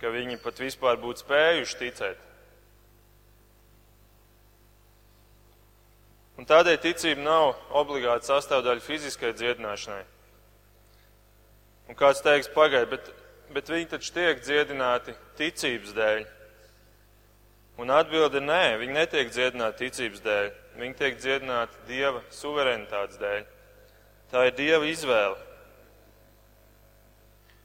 ka 0.00 0.12
viņi 0.14 0.38
pat 0.40 0.62
vispār 0.62 0.96
būtu 1.02 1.24
spējuši 1.26 1.78
ticēt. 1.82 2.22
Un 6.40 6.48
tādēļ 6.48 6.80
ticība 6.80 7.20
nav 7.20 7.50
obligāta 7.76 8.30
sastāvdaļa 8.30 8.80
fiziskai 8.86 9.34
dziedināšanai. 9.36 10.06
Un 11.90 11.96
kāds 11.98 12.22
teiks, 12.22 12.46
pagaidi, 12.54 12.86
bet, 12.92 13.08
bet 13.50 13.70
viņi 13.72 13.88
taču 13.90 14.12
tiek 14.14 14.38
dziedināti 14.44 15.16
ticības 15.40 15.90
dēļ. 15.96 16.20
Un 17.82 17.90
atbilde 17.90 18.38
ir 18.38 18.46
nē, 18.46 18.64
viņi 18.78 18.94
netiek 18.94 19.32
dziedināti 19.34 19.88
ticības 19.88 20.22
dēļ, 20.22 20.48
viņi 20.78 20.96
tiek 21.00 21.18
dziedināti 21.18 21.82
Dieva 21.88 22.22
suverenitātes 22.30 23.18
dēļ. 23.18 23.42
Tā 24.30 24.46
ir 24.46 24.54
Dieva 24.54 24.86
izvēle. 24.86 25.34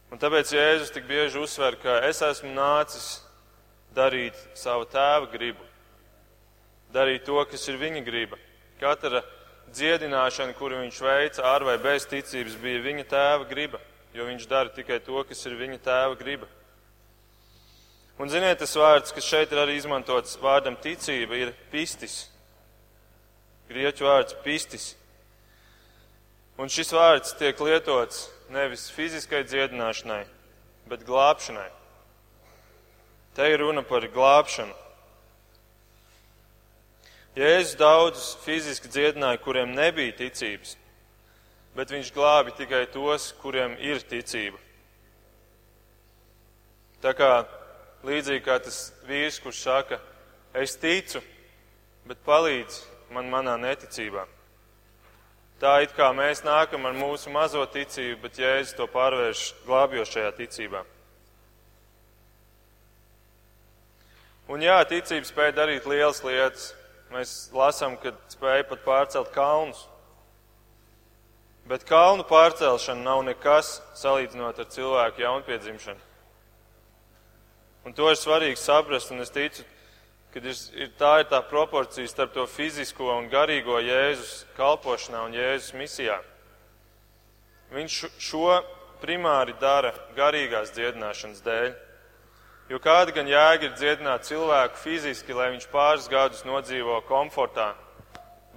Un 0.09 0.21
tāpēc 0.21 0.57
Jēzus 0.57 0.93
tik 0.95 1.05
bieži 1.05 1.45
uzsver, 1.45 1.77
ka 1.77 1.99
es 2.09 2.25
esmu 2.25 2.49
nācis 2.55 3.19
darīt 3.93 4.37
savu 4.57 4.89
tēva 4.89 5.29
gribu, 5.29 5.61
darīt 6.95 7.29
to, 7.29 7.37
kas 7.51 7.69
ir 7.69 7.77
viņa 7.77 8.01
griba. 8.09 8.41
Katra 8.81 9.21
dziedināšana, 9.75 10.57
kuru 10.57 10.81
viņš 10.81 11.01
veica 11.03 11.51
ar 11.53 11.65
vai 11.67 11.77
bez 11.77 12.09
ticības, 12.09 12.57
bija 12.61 12.87
viņa 12.89 13.11
tēva 13.11 13.49
griba, 13.51 13.81
jo 14.15 14.25
viņš 14.29 14.47
dara 14.47 14.71
tikai 14.71 15.01
to, 15.03 15.19
kas 15.27 15.41
ir 15.45 15.57
viņa 15.59 15.81
tēva 15.83 16.15
griba. 16.19 16.47
Un 18.15 18.31
ziniet, 18.31 18.61
tas 18.61 18.71
vārds, 18.79 19.11
kas 19.11 19.27
šeit 19.27 19.51
ir 19.51 19.59
arī 19.59 19.75
izmantots 19.75 20.37
vārdam 20.39 20.77
ticība, 20.79 21.35
ir 21.35 21.51
pistis. 21.71 22.29
Grieķu 23.67 24.07
vārds 24.07 24.37
pistis. 24.45 24.93
Un 26.55 26.71
šis 26.71 26.93
vārds 26.95 27.35
tiek 27.35 27.59
lietots 27.59 28.29
nevis 28.55 28.87
fiziskai 28.95 29.43
dziedināšanai, 29.43 30.21
bet 30.87 31.03
glābšanai. 31.03 31.67
Te 33.35 33.49
ir 33.51 33.59
runa 33.59 33.83
par 33.83 34.07
glābšanu. 34.07 34.77
Jēzus 37.35 37.75
daudzus 37.75 38.27
fiziski 38.45 38.87
dziedināja, 38.87 39.41
kuriem 39.43 39.73
nebija 39.75 40.13
ticības, 40.15 40.77
bet 41.75 41.91
viņš 41.91 42.11
glābi 42.15 42.53
tikai 42.55 42.85
tos, 42.91 43.31
kuriem 43.41 43.75
ir 43.83 44.01
ticība. 44.03 44.59
Tā 47.03 47.11
kā 47.13 47.29
līdzīgi 48.07 48.43
kā 48.45 48.57
tas 48.63 48.79
vīrs, 49.05 49.41
kurš 49.43 49.61
saka, 49.67 49.99
es 50.55 50.77
ticu, 50.79 51.21
bet 52.07 52.23
palīdz 52.25 52.79
man 53.13 53.29
manā 53.29 53.57
neticībā. 53.61 54.25
Tā 55.59 55.75
it 55.85 55.93
kā 55.95 56.09
mēs 56.15 56.43
nākam 56.43 56.87
ar 56.87 56.95
mūsu 56.95 57.31
mazo 57.31 57.63
ticību, 57.71 58.21
bet 58.25 58.39
Jēzus 58.39 58.75
to 58.75 58.87
pārvērš 58.91 59.43
glābjošajā 59.67 60.31
ticībā. 60.39 60.81
Un 64.51 64.61
jā, 64.61 64.79
ticība 64.89 65.25
spēja 65.25 65.55
darīt 65.63 65.87
lielas 65.89 66.19
lietas, 66.25 66.73
Mēs 67.13 67.51
lasām, 67.53 67.93
ka 68.01 68.11
spēja 68.33 68.65
pat 68.67 68.81
pārcelt 68.83 69.29
kalnus. 69.35 69.85
Bet 71.65 71.85
kalnu 71.89 72.21
pārcelšana 72.29 73.01
nav 73.01 73.23
nekas 73.25 73.79
salīdzinot 73.97 74.59
ar 74.61 74.67
cilvēku 74.69 75.23
jaunpiedzimšanu. 75.23 76.03
Un 77.85 77.93
to 77.93 78.09
ir 78.09 78.17
svarīgi 78.17 78.57
saprast, 78.61 79.09
un 79.13 79.21
es 79.21 79.33
ticu, 79.33 79.65
ka 80.33 80.41
ir, 80.41 80.53
ir, 80.77 80.91
tā 80.99 81.11
ir 81.21 81.27
tā 81.29 81.41
proporcija 81.45 82.09
starp 82.09 82.33
to 82.33 82.45
fizisko 82.49 83.11
un 83.13 83.29
garīgo 83.29 83.77
Jēzus 83.81 84.45
kalpošanā 84.57 85.25
un 85.25 85.33
Jēzus 85.37 85.73
misijā. 85.77 86.19
Viņš 87.73 87.97
šo 88.21 88.59
primāri 89.01 89.53
dara 89.61 89.93
garīgās 90.17 90.73
dziedināšanas 90.73 91.41
dēļ. 91.45 91.71
Jo 92.69 92.81
kāda 92.81 93.13
gan 93.13 93.29
jēga 93.29 93.67
ir 93.67 93.73
dziedināt 93.77 94.25
cilvēku 94.25 94.81
fiziski, 94.81 95.33
lai 95.37 95.51
viņš 95.53 95.69
pāris 95.69 96.09
gadus 96.09 96.45
nodzīvo 96.45 96.97
komfortā, 97.05 97.73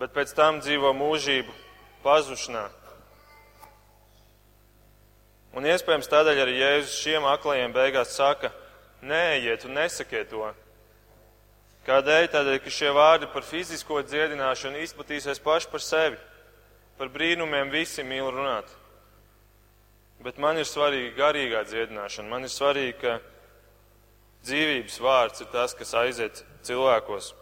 bet 0.01 0.15
pēc 0.17 0.33
tam 0.37 0.63
dzīvo 0.65 0.95
mūžību 0.97 1.53
pazušanā. 2.05 2.69
Un 5.59 5.67
iespējams 5.67 6.11
tādēļ 6.11 6.41
arī 6.45 6.57
Jēzus 6.61 6.97
šiem 7.03 7.27
aklajiem 7.27 7.73
beigās 7.75 8.15
saka, 8.15 8.53
neiet 9.03 9.65
un 9.67 9.75
nesakiet 9.75 10.31
to. 10.31 10.53
Kādēļ? 11.89 12.29
Tādēļ, 12.31 12.59
ka 12.63 12.71
šie 12.71 12.93
vārdi 12.95 13.27
par 13.33 13.47
fizisko 13.47 14.03
dziedināšanu 14.07 14.79
izplatīsies 14.85 15.43
paši 15.43 15.71
par 15.73 15.83
sevi. 15.83 16.21
Par 16.99 17.11
brīnumiem 17.11 17.73
visi 17.75 18.05
mīl 18.07 18.31
runāt. 18.31 18.71
Bet 20.23 20.39
man 20.39 20.59
ir 20.59 20.67
svarīga 20.69 21.17
garīgā 21.19 21.65
dziedināšana. 21.67 22.31
Man 22.31 22.47
ir 22.47 22.53
svarīgi, 22.55 22.95
ka 23.03 23.19
Dzīvības 24.47 25.01
vārds 25.03 25.43
ir 25.43 25.49
tas, 25.53 25.75
kas 25.75 25.95
aiziet 25.99 26.43
cilvēkos. 26.67 27.33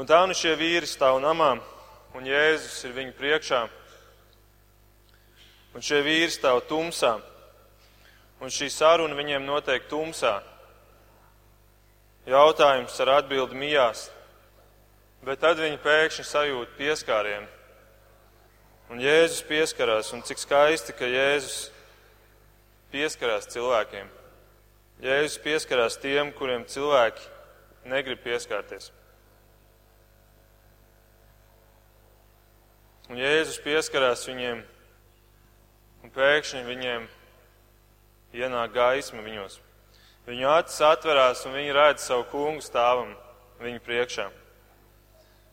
Un 0.00 0.08
tā 0.08 0.18
nu 0.26 0.34
šie 0.36 0.56
vīri 0.58 0.88
stāv 0.88 1.20
namā, 1.22 1.54
un 2.16 2.26
Jēzus 2.26 2.82
ir 2.88 2.96
viņu 2.96 3.14
priekšā. 3.18 3.60
Un 5.74 5.84
šie 5.86 6.00
vīri 6.02 6.30
stāv 6.34 6.64
tumsā, 6.66 7.14
un 8.42 8.50
šī 8.50 8.70
saruna 8.72 9.14
viņiem 9.14 9.44
notiek 9.46 9.84
tumsā. 9.90 10.40
Jautājums 12.26 12.98
ar 13.00 13.14
atbildi 13.20 13.58
mijās, 13.58 14.08
bet 15.24 15.40
tad 15.42 15.60
viņi 15.62 15.78
pēkšņi 15.84 16.26
sajūt 16.26 16.76
pieskārienu. 16.78 17.48
Un 18.90 18.98
Jēzus 18.98 19.44
pieskarās, 19.46 20.10
un 20.16 20.24
cik 20.26 20.40
skaisti, 20.42 20.94
ka 20.98 21.06
Jēzus 21.06 21.68
pieskarās 22.90 23.46
cilvēkiem. 23.52 24.08
Jēzus 25.00 25.38
pieskarās 25.44 25.96
tiem, 26.02 26.32
kuriem 26.34 26.66
cilvēki 26.66 27.22
negrib 27.88 28.18
pieskarties. 28.24 28.90
Un 33.10 33.18
Jēzus 33.18 33.62
pieskarās 33.62 34.26
viņiem, 34.28 34.60
un 36.04 36.12
pēkšņi 36.14 36.62
viņiem 36.66 37.08
ienāk 38.36 38.72
gaisma 38.74 39.24
viņos. 39.24 39.58
Viņu 40.28 40.46
acis 40.52 40.82
atverās, 40.84 41.42
un 41.48 41.56
viņi 41.56 41.74
redz 41.74 42.04
savu 42.06 42.26
kungu 42.30 42.62
stāvam 42.62 43.14
viņu 43.60 43.82
priekšā. 43.84 44.28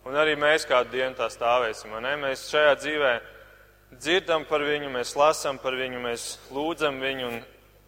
Un 0.08 0.16
arī 0.16 0.38
mēs 0.40 0.68
kādu 0.68 0.94
dienu 0.94 1.18
tā 1.18 1.28
stāvēsim. 1.32 1.92
Mēs 2.22 2.46
šajā 2.52 2.76
dzīvē 2.80 3.14
dzirdam 3.98 4.46
par 4.48 4.64
viņu, 4.64 4.92
mēs 4.94 5.16
lasām 5.20 5.60
par 5.60 5.76
viņu, 5.76 6.00
mēs 6.04 6.28
lūdzam 6.54 7.02
viņu 7.04 7.28
un, 7.28 7.38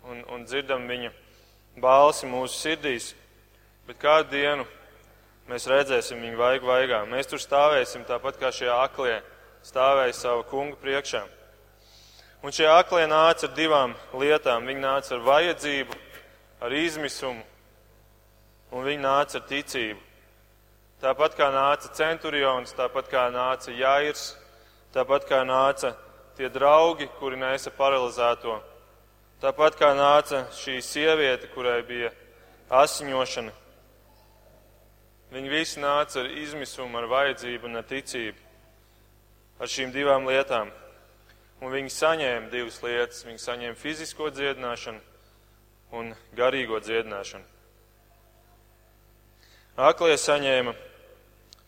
un, 0.09 0.21
un 0.35 0.45
dzirdam 0.47 0.87
viņa 0.89 1.13
balsi 1.79 2.27
mūsu 2.27 2.57
sirdīs. 2.57 3.13
Bet 3.87 4.01
kādu 4.01 4.33
dienu 4.35 4.67
mēs 5.49 5.67
redzēsim 5.69 6.19
viņu 6.21 6.39
vaigu 6.39 6.67
vaigā. 6.69 7.03
Mēs 7.09 7.29
tur 7.29 7.41
stāvēsim 7.41 8.03
tāpat 8.07 8.39
kā 8.41 8.51
šie 8.53 8.69
aklie 8.73 9.19
stāvēja 9.65 10.15
savu 10.15 10.43
kungu 10.49 10.79
priekšā. 10.81 11.23
Un 12.39 12.53
šie 12.55 12.69
aklie 12.71 13.03
nāca 13.11 13.49
ar 13.49 13.55
divām 13.55 13.95
lietām. 14.15 14.67
Viņi 14.69 14.79
nāca 14.79 15.15
ar 15.17 15.25
vajadzību, 15.25 15.97
ar 16.63 16.75
izmisumu, 16.75 17.43
un 18.71 18.85
viņi 18.87 19.03
nāca 19.03 19.41
ar 19.41 19.45
ticību. 19.49 19.99
Tāpat 21.03 21.35
kā 21.39 21.49
nāca 21.51 21.91
centurions, 21.95 22.75
tāpat 22.75 23.11
kā 23.11 23.27
nāca 23.31 23.75
Jairs, 23.75 24.33
tāpat 24.95 25.27
kā 25.27 25.43
nāca 25.47 25.93
tie 26.35 26.49
draugi, 26.51 27.07
kuri 27.19 27.39
nesa 27.39 27.71
paralizēto, 27.75 28.57
tāpat 29.43 29.79
kā 29.79 29.93
nāca 29.95 30.45
šī 30.55 30.79
sieviete, 30.83 31.51
kurai 31.53 31.81
bija 31.87 32.11
asiņošana. 32.69 33.55
Viņi 35.31 35.51
visi 35.51 35.79
nāca 35.79 36.23
ar 36.23 36.31
izmisumu, 36.39 36.97
ar 36.99 37.07
vajadzību 37.11 37.67
un 37.67 37.79
ar 37.79 37.87
ticību 37.87 38.47
ar 39.59 39.67
šīm 39.67 39.91
divām 39.91 40.27
lietām. 40.27 40.71
Un 41.59 41.73
viņi 41.73 41.91
saņēma 41.91 42.51
divas 42.53 42.79
lietas. 42.83 43.25
Viņi 43.27 43.41
saņēma 43.43 43.79
fizisko 43.79 44.29
dziedināšanu 44.31 45.01
un 45.99 46.13
garīgo 46.37 46.79
dziedināšanu. 46.83 47.43
Aklie 49.79 50.15
saņēma 50.19 50.73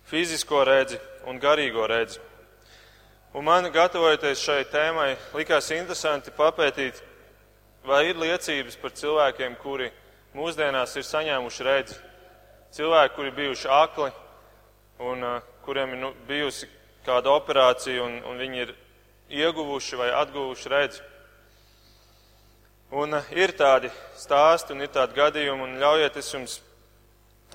fizisko 0.08 0.64
redzi 0.68 1.00
un 1.28 1.40
garīgo 1.40 1.88
redzi. 1.88 2.20
Un 3.34 3.46
man, 3.48 3.70
gatavojoties 3.72 4.42
šai 4.44 4.66
tēmai, 4.68 5.14
likās 5.40 5.70
interesanti 5.72 6.34
papētīt, 6.36 6.98
vai 7.88 8.10
ir 8.10 8.20
liecības 8.20 8.76
par 8.82 8.92
cilvēkiem, 8.92 9.56
kuri 9.62 9.88
mūsdienās 10.36 10.98
ir 11.00 11.08
saņēmuši 11.08 11.68
redzi. 11.68 11.96
Cilvēki, 12.76 13.16
kuri 13.16 13.32
bijuši 13.40 13.72
akli 13.72 14.12
un 15.08 15.24
uh, 15.24 15.40
kuriem 15.64 15.96
ir 15.96 16.02
nu, 16.04 16.12
bijusi 16.28 16.68
kāda 17.06 17.32
operācija 17.32 18.04
un, 18.04 18.20
un 18.28 18.38
viņi 18.40 18.62
ir 18.66 18.76
ieguvuši 19.32 20.00
vai 20.00 20.10
atguvuši 20.20 20.72
redzi. 20.72 21.02
Un 22.92 23.16
eh, 23.16 23.32
ir 23.44 23.54
tādi 23.56 23.92
stāsti 24.20 24.76
un 24.76 24.84
ir 24.84 24.92
tādi 24.92 25.16
gadījumi, 25.16 25.64
un 25.64 25.80
ļaujiet 25.80 26.20
es 26.20 26.34
jums 26.34 26.58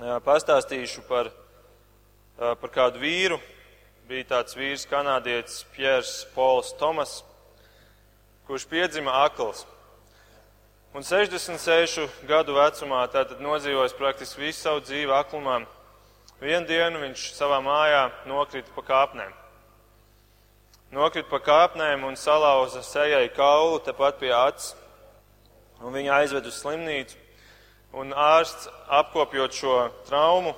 jā, 0.01 0.17
pastāstīšu 0.25 1.05
par, 1.07 1.29
par 2.35 2.73
kādu 2.73 3.01
vīru. 3.03 3.39
Bija 4.07 4.29
tāds 4.33 4.55
vīrs, 4.55 4.87
kanādietis 4.87 5.65
Piers 5.75 6.11
Pols 6.33 6.71
Tomas, 6.79 7.19
kurš 8.47 8.65
piedzima 8.71 9.23
akls. 9.25 9.65
Un 10.95 11.03
66 11.03 12.07
gadu 12.25 12.55
vecumā 12.55 13.03
tātad 13.11 13.43
nodzīvojis 13.43 13.97
praktiski 13.99 14.47
visu 14.47 14.63
savu 14.63 14.85
dzīvi 14.87 15.11
aklumā 15.13 15.59
Vienu 16.37 16.67
dienu 16.69 16.99
viņš 17.01 17.21
savā 17.33 17.57
mājā 17.65 18.03
nokrita 18.29 18.69
pa 18.75 18.83
kāpnēm. 18.85 19.31
Nokrita 20.87 21.27
pa 21.27 21.41
kāpnēm 21.43 22.05
un 22.07 22.15
salauza 22.15 22.79
sejai 22.79 23.25
kaulu 23.35 23.81
tepat 23.83 24.21
pie 24.21 24.31
acis. 24.31 24.75
Un 25.83 25.91
viņa 25.91 26.13
aizved 26.21 26.47
uz 26.47 26.55
slimnīcu. 26.61 27.17
Un 27.99 28.13
ārsts, 28.15 28.69
apkopjot 28.87 29.55
šo 29.55 29.75
traumu, 30.07 30.53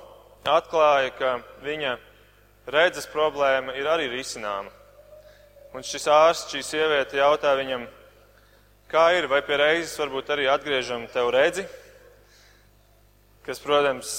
atklāja, 0.46 1.10
ka 1.18 1.32
viņa 1.64 1.96
redzes 2.70 3.10
problēma 3.10 3.74
ir 3.74 3.90
arī 3.90 4.06
risināma. 4.12 4.70
Un 5.74 5.82
šis 5.86 6.06
ārsts, 6.10 6.54
šī 6.54 6.62
sieviete 6.66 7.18
jautā 7.18 7.56
viņam, 7.58 7.88
kā 8.90 9.10
ir, 9.18 9.26
vai 9.30 9.42
pie 9.42 9.58
reizes 9.58 9.98
varbūt 9.98 10.30
arī 10.30 10.46
atgriežam 10.50 11.10
tev 11.10 11.30
redzi, 11.34 11.66
kas, 13.46 13.58
protams, 13.62 14.14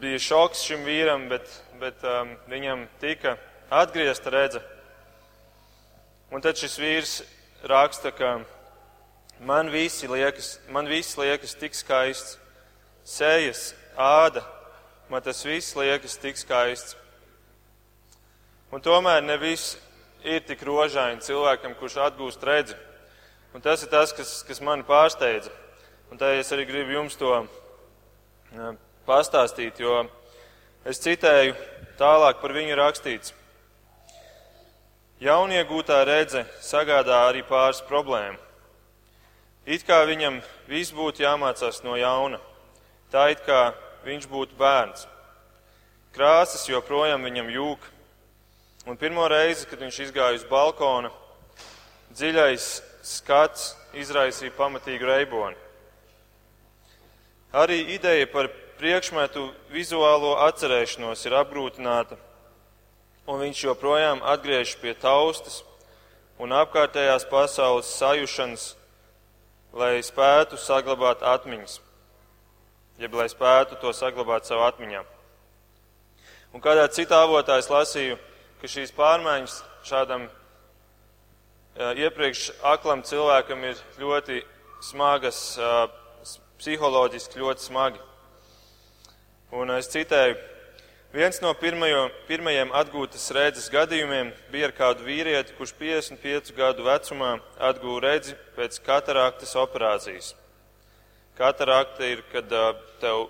bija 0.00 0.20
šoks 0.24 0.64
šim 0.64 0.84
vīram, 0.88 1.28
bet, 1.28 1.48
bet 1.80 2.04
um, 2.04 2.36
viņam 2.48 2.88
tika 3.00 3.36
atgriezta 3.68 4.32
redze. 4.32 4.64
Un 6.30 6.38
tad 6.38 6.54
šis 6.54 6.76
vīrs 6.78 7.12
raksta, 7.66 8.12
ka 8.14 8.36
man 9.42 9.70
visi 9.72 10.06
liekas, 10.06 10.60
man 10.70 10.86
viss 10.86 11.16
liekas 11.18 11.56
tik 11.58 11.74
skaists, 11.74 12.36
sejas, 13.02 13.72
āda, 13.98 14.44
man 15.10 15.24
tas 15.26 15.42
viss 15.42 15.74
liekas 15.74 16.14
tik 16.22 16.38
skaists. 16.38 16.94
Un 18.70 18.78
tomēr 18.78 19.24
ne 19.26 19.34
viss 19.42 19.74
ir 20.22 20.44
tik 20.46 20.62
rožaini 20.62 21.24
cilvēkam, 21.26 21.74
kurš 21.80 21.98
atgūst 22.06 22.46
redzi. 22.46 22.78
Un 23.50 23.64
tas 23.64 23.82
ir 23.82 23.90
tas, 23.90 24.14
kas, 24.14 24.44
kas 24.46 24.62
mani 24.62 24.86
pārsteidza. 24.86 25.50
Un 26.14 26.18
tā 26.18 26.30
es 26.38 26.54
arī 26.54 26.68
gribu 26.68 26.94
jums 26.94 27.18
to 27.18 27.34
pastāstīt, 29.06 29.82
jo 29.82 30.04
es 30.86 31.02
citēju 31.02 31.58
tālāk 31.98 32.38
par 32.38 32.54
viņu 32.54 32.78
rakstīts. 32.78 33.34
Jauniegūtā 35.20 35.98
redze 36.08 36.46
sagādā 36.64 37.26
arī 37.28 37.42
pāris 37.44 37.82
problēmu. 37.84 38.38
It 39.68 39.82
kā 39.84 39.98
viņam 40.08 40.38
viss 40.64 40.94
būtu 40.96 41.20
jāmācās 41.20 41.82
no 41.84 41.92
jauna, 42.00 42.38
tā 43.12 43.26
it 43.34 43.42
kā 43.44 43.74
viņš 44.06 44.24
būtu 44.30 44.56
bērns. 44.56 45.04
Krāsas 46.16 46.64
joprojām 46.70 47.28
viņam 47.28 47.50
jūg, 47.52 47.84
un 48.88 48.96
pirmo 48.96 49.26
reizi, 49.28 49.68
kad 49.68 49.84
viņš 49.84 49.98
izgāja 50.06 50.40
uz 50.40 50.46
balkona, 50.48 51.12
dziļais 52.16 52.70
skats 53.04 53.74
izraisīja 54.00 54.56
pamatīgu 54.56 55.04
reiboni. 55.04 55.60
Arī 57.52 57.82
ideja 57.92 58.24
par 58.32 58.48
priekšmetu 58.80 59.50
vizuālo 59.68 60.38
atcerēšanos 60.48 61.28
ir 61.28 61.36
apgrūtināta, 61.44 62.16
un 63.30 63.38
viņš 63.38 63.62
joprojām 63.68 64.24
atgriežas 64.26 64.74
pie 64.82 64.94
taustas 64.98 65.60
un 66.40 66.54
apkārtējās 66.56 67.28
pasaules 67.30 67.90
sajušanas, 68.00 68.72
lai 69.76 70.00
spētu 70.02 70.58
saglabāt 70.58 71.22
atmiņas, 71.22 71.78
jeb 72.98 73.14
lai 73.14 73.28
spētu 73.30 73.78
to 73.78 73.92
saglabāt 73.94 74.48
savu 74.48 74.66
atmiņā. 74.66 75.04
Un 76.50 76.64
kādā 76.64 76.88
citā 76.90 77.20
avotā 77.22 77.60
es 77.62 77.70
lasīju, 77.70 78.18
ka 78.58 78.68
šīs 78.68 78.90
pārmaiņas 78.96 79.60
šādam 79.86 80.26
iepriekš 81.78 82.50
aklam 82.66 83.04
cilvēkam 83.06 83.62
ir 83.68 83.78
ļoti 84.00 84.40
smagas, 84.82 85.54
psiholoģiski 86.58 87.40
ļoti 87.40 87.68
smagi. 87.68 88.02
Un 89.54 89.70
es 89.76 89.88
citēju, 89.92 90.34
viens 91.12 91.40
no 91.42 91.50
pirmajo, 91.58 92.04
pirmajiem 92.28 92.70
atgūtas 92.76 93.24
redzes 93.34 93.66
gadījumiem 93.72 94.30
bija 94.52 94.68
ar 94.68 94.74
kādu 94.76 95.06
vīrieti, 95.06 95.56
kurš 95.58 95.72
55 95.80 96.52
gadu 96.54 96.86
vecumā 96.86 97.32
atgūja 97.70 98.02
redzi 98.04 98.36
pēc 98.56 98.78
kataraktas 98.86 99.56
operācijas. 99.58 100.34
Katarakta 101.38 102.06
ir, 102.06 102.22
kad 102.30 102.54
tev, 103.02 103.26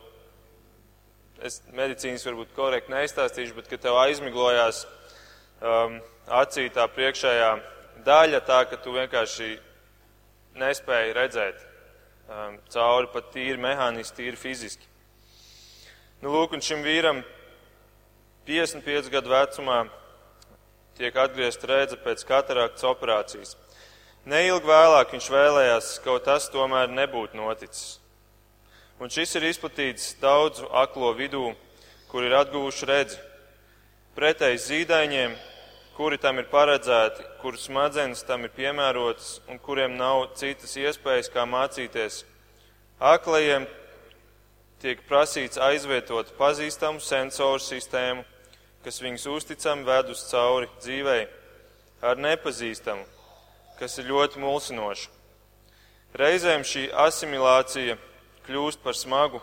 es 1.46 1.60
medicīnas 1.72 2.26
varbūt 2.26 2.52
korekti 2.56 2.92
neizstāstīšu, 2.92 3.56
bet 3.56 3.70
kad 3.70 3.84
tev 3.86 3.96
aizmiglojās 4.02 4.84
um, 5.62 5.98
acī 6.42 6.68
tā 6.74 6.84
priekšējā 6.90 7.50
daļa 8.04 8.44
tā, 8.44 8.62
ka 8.68 8.76
tu 8.82 8.92
vienkārši 8.96 9.54
nespēji 10.60 11.16
redzēt 11.16 11.66
um, 12.28 12.60
cauri 12.72 13.12
pat 13.12 13.32
tīri 13.32 13.60
mehāniski, 13.62 14.20
tīri 14.20 14.40
fiziski. 14.40 14.88
Nu, 16.20 16.34
lūk, 16.34 16.52
un 16.52 16.60
šim 16.64 16.82
vīram 16.84 17.22
55 18.50 19.12
gadu 19.12 19.30
vecumā 19.30 19.84
tiek 20.98 21.14
atgriezta 21.22 21.68
redze 21.70 21.98
pēc 22.02 22.24
kataraktas 22.26 22.82
operācijas. 22.88 23.52
Neilgi 24.26 24.66
vēlāk 24.66 25.12
viņš 25.14 25.28
vēlējās, 25.30 25.90
ka 26.02 26.16
tas 26.24 26.48
tomēr 26.50 26.90
nebūtu 26.90 27.38
noticis. 27.38 28.00
Un 28.98 29.12
šis 29.14 29.36
ir 29.38 29.46
izplatīts 29.52 30.16
daudzu 30.18 30.66
aklo 30.82 31.12
vidū, 31.14 31.52
kur 32.10 32.26
ir 32.26 32.34
atguvuši 32.40 32.88
redzi. 32.90 33.20
Pretēji 34.18 34.58
zīdaiņiem, 34.64 35.38
kuri 35.94 36.18
tam 36.18 36.42
ir 36.42 36.50
paredzēti, 36.50 37.22
kuru 37.44 37.60
smadzenes 37.60 38.26
tam 38.26 38.48
ir 38.48 38.52
piemērotas 38.58 39.36
un 39.46 39.62
kuriem 39.62 39.94
nav 39.94 40.32
citas 40.42 40.74
iespējas, 40.74 41.30
kā 41.30 41.46
mācīties. 41.46 42.24
Aklajiem 42.98 43.70
tiek 44.82 45.06
prasīts 45.06 45.62
aizvietot 45.70 46.34
pazīstamu 46.34 46.98
sensoru 46.98 47.62
sistēmu, 47.62 48.26
kas 48.84 49.00
viņus 49.02 49.26
uzticami 49.28 49.84
ved 49.84 50.10
uz 50.12 50.22
cauri 50.30 50.68
dzīvei, 50.80 51.26
ar 52.02 52.20
nepazīstamu, 52.20 53.04
kas 53.78 53.98
ir 54.00 54.08
ļoti 54.08 54.40
mulsinoša. 54.40 55.10
Reizēm 56.16 56.64
šī 56.66 56.88
asimilācija 57.06 57.96
kļūst 58.46 58.80
par 58.82 58.96
smagu, 58.98 59.42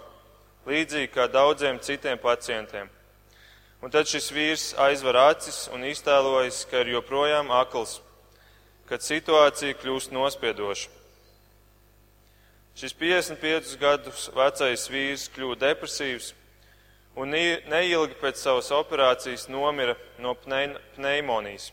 līdzīgi 0.67 1.11
kā 1.13 1.27
daudziem 1.31 1.79
citiem 1.79 2.19
pacientiem. 2.19 2.89
Un 3.81 3.93
tad 3.93 4.09
šis 4.09 4.31
vīrs 4.33 4.65
aizver 4.81 5.15
acis 5.21 5.67
un 5.73 5.85
iztēlojas, 5.85 6.63
ka 6.67 6.81
ir 6.81 6.95
joprojām 6.97 7.53
akls, 7.53 7.99
kad 8.89 9.05
situācija 9.05 9.77
kļūst 9.77 10.15
nospiedoša. 10.15 10.89
Šis 12.77 12.93
55 12.93 13.77
gadus 13.81 14.27
vecais 14.35 14.89
vīrs 14.89 15.29
kļūst 15.33 15.61
depresīvs 15.61 16.33
un 17.17 17.33
neilgi 17.33 18.17
pēc 18.21 18.37
savas 18.37 18.69
operācijas 18.75 19.47
nomira 19.49 19.95
no 20.21 20.35
pneimonijas. 20.37 21.71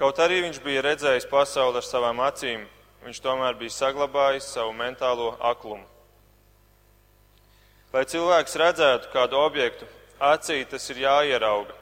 Kaut 0.00 0.20
arī 0.24 0.40
viņš 0.46 0.60
bija 0.64 0.84
redzējis 0.86 1.28
pasauli 1.28 1.76
ar 1.76 1.84
savām 1.84 2.22
acīm, 2.24 2.64
viņš 3.04 3.20
tomēr 3.20 3.58
bija 3.60 3.76
saglabājis 3.76 4.48
savu 4.54 4.72
mentālo 4.76 5.34
aklumu. 5.44 5.84
Lai 7.92 8.06
cilvēks 8.08 8.56
redzētu 8.56 9.10
kādu 9.12 9.36
objektu, 9.36 9.88
acī 10.20 10.62
tas 10.64 10.86
ir 10.92 11.02
jāierauga, 11.02 11.74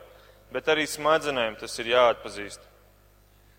bet 0.50 0.70
arī 0.72 0.86
smadzenēm 0.88 1.58
tas 1.60 1.78
ir 1.78 1.92
jāatpazīst. 1.92 2.64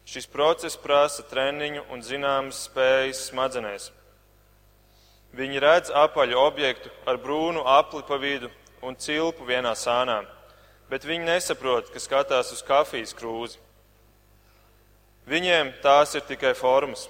Šis 0.09 0.25
process 0.27 0.79
prasa 0.81 1.23
treniņu 1.29 1.85
un 1.93 2.01
zināmas 2.03 2.65
spējas 2.65 3.27
smadzenēs. 3.29 3.91
Viņi 5.35 5.61
redz 5.61 5.91
apaļu 5.93 6.37
objektu 6.41 6.89
ar 7.05 7.19
brūnu 7.21 7.61
apli 7.69 8.01
pa 8.07 8.17
vidu 8.17 8.49
un 8.81 8.95
cilpu 8.97 9.45
vienā 9.45 9.75
sānā, 9.77 10.23
bet 10.89 11.05
viņi 11.05 11.27
nesaprot, 11.27 11.91
ka 11.93 12.01
skatās 12.01 12.49
uz 12.55 12.63
kafijas 12.65 13.13
krūzi. 13.13 13.59
Viņiem 15.29 15.75
tās 15.83 16.15
ir 16.17 16.25
tikai 16.25 16.55
formas. 16.57 17.05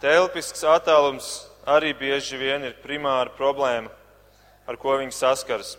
Telpisks 0.00 0.64
attālums 0.64 1.28
arī 1.68 1.92
bieži 1.96 2.38
vien 2.40 2.64
ir 2.64 2.78
primāra 2.80 3.28
problēma, 3.36 3.90
ar 4.66 4.78
ko 4.80 4.96
viņi 4.96 5.12
saskaras. 5.12 5.76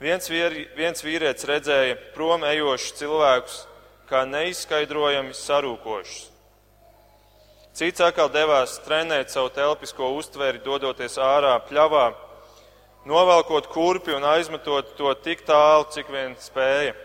Viens, 0.00 0.30
vieri, 0.32 0.64
viens 0.76 1.04
vīrietis 1.04 1.44
redzēja 1.44 1.98
prom 2.14 2.44
ejošus 2.48 2.96
cilvēkus 2.96 3.56
kā 4.08 4.24
neizskaidrojami 4.24 5.36
sarūkošus. 5.36 6.30
Cits 7.76 8.02
atkal 8.02 8.30
devās 8.34 8.80
trenēt 8.82 9.30
savu 9.30 9.50
telpisko 9.54 10.10
uztveri, 10.18 10.58
dodoties 10.64 11.14
ārā 11.22 11.52
pļavā, 11.68 12.08
novelkot 13.06 13.68
kurpi 13.70 14.14
un 14.16 14.26
aizmetot 14.26 14.96
to 14.98 15.12
tik 15.22 15.44
tālu, 15.46 15.86
cik 15.94 16.10
vien 16.10 16.34
spēja. 16.42 16.96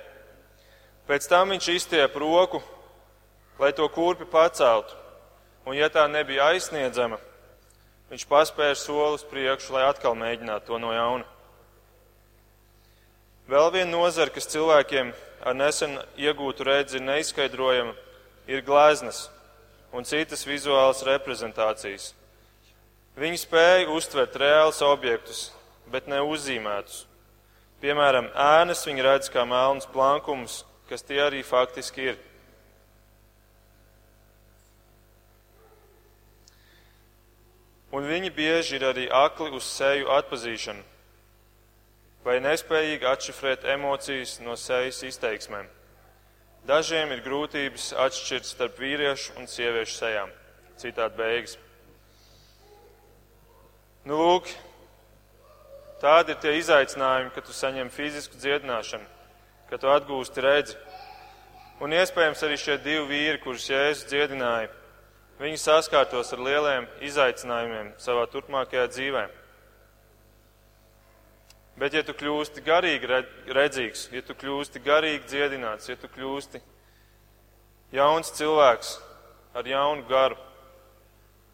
Pēc 1.05 1.27
tam 1.29 1.53
viņš 1.53 1.69
izstiep 1.69 2.17
roku, 2.17 2.63
lai 3.61 3.69
to 3.77 3.85
kurpi 3.93 4.25
paceltu, 4.25 4.97
un 5.69 5.77
ja 5.77 5.91
tā 5.93 6.07
nebija 6.09 6.49
aizsniedzama, 6.49 7.21
viņš 8.09 8.25
paspēra 8.29 8.75
soli 8.79 9.19
uz 9.19 9.27
priekšu, 9.29 9.77
lai 9.77 9.85
atkal 9.85 10.17
mēģinātu 10.17 10.71
to 10.71 10.81
no 10.81 10.95
jauna. 10.97 11.29
Vēl 13.45 13.69
viena 13.69 13.91
nozara, 13.93 14.33
kas 14.33 14.49
cilvēkiem 14.49 15.13
ar 15.45 15.53
nesen 15.53 15.99
iegūtu 16.17 16.65
redzi 16.65 16.97
ir 16.97 17.05
neizskaidrojama, 17.05 17.93
ir 18.49 18.65
gleznas 18.65 19.27
un 19.95 20.03
citas 20.03 20.43
vizuālas 20.43 21.03
reprezentācijas. 21.07 22.11
Viņi 23.15 23.39
spēja 23.39 23.91
uztvert 23.95 24.35
reālus 24.35 24.81
objektus, 24.83 25.45
bet 25.87 26.09
ne 26.11 26.19
uzzīmētus. 26.19 27.05
Piemēram, 27.79 28.27
ēnas 28.35 28.83
viņi 28.87 29.05
redz 29.05 29.29
kā 29.31 29.45
melnus 29.47 29.87
plankumus, 29.87 30.63
kas 30.89 31.05
tie 31.05 31.21
arī 31.23 31.43
faktiski 31.47 32.09
ir. 32.11 32.17
Un 37.95 38.03
viņi 38.09 38.33
bieži 38.35 38.75
ir 38.75 38.89
arī 38.89 39.05
akli 39.07 39.53
uz 39.55 39.63
seju 39.69 40.09
atpazīšanu, 40.11 40.83
vai 42.25 42.41
nespējīgi 42.43 43.07
atšifrēt 43.07 43.63
emocijas 43.77 44.41
no 44.43 44.57
sejas 44.59 44.99
izteiksmēm. 45.07 45.69
Dažiem 46.65 47.11
ir 47.13 47.19
grūtības 47.21 47.91
atšķirt 48.01 48.47
starp 48.49 48.79
vīriešu 48.81 49.35
un 49.37 49.45
sieviešu 49.45 49.99
sejām. 49.99 50.31
Citādi 50.81 51.19
beigas. 51.19 51.59
Nu, 54.05 54.17
lūk, 54.17 54.49
tādi 56.01 56.33
ir 56.33 56.39
tie 56.41 56.55
izaicinājumi, 56.57 57.29
kad 57.35 57.45
tu 57.45 57.53
saņem 57.53 57.91
fizisku 57.93 58.41
dziedināšanu, 58.41 59.05
kad 59.69 59.83
tu 59.83 59.93
atgūsti 59.93 60.45
redzi. 60.45 60.79
Un 61.85 61.93
iespējams 61.93 62.41
arī 62.47 62.57
šie 62.57 62.79
divi 62.81 63.05
vīri, 63.13 63.43
kurus 63.45 63.69
Jēzus 63.69 64.09
dziedināja, 64.09 64.73
viņi 65.37 65.61
saskārtos 65.61 66.33
ar 66.33 66.41
lieliem 66.49 66.89
izaicinājumiem 67.05 67.93
savā 68.01 68.25
turpmākajā 68.33 68.87
dzīvēm. 68.89 69.41
Bet, 71.75 71.91
ja 71.91 72.05
tu 72.07 72.13
kļūsti 72.15 72.63
garīgi 72.63 73.09
redzīgs, 73.51 74.07
ja 74.15 74.21
tu 74.23 74.35
kļūsti 74.39 74.79
garīgi 74.83 75.27
dziedināts, 75.27 75.89
ja 75.89 75.97
tu 75.99 76.07
kļūsti 76.07 76.61
jauns 77.95 78.31
cilvēks 78.37 78.93
ar 79.55 79.67
jaunu 79.67 80.05
garu, 80.07 80.37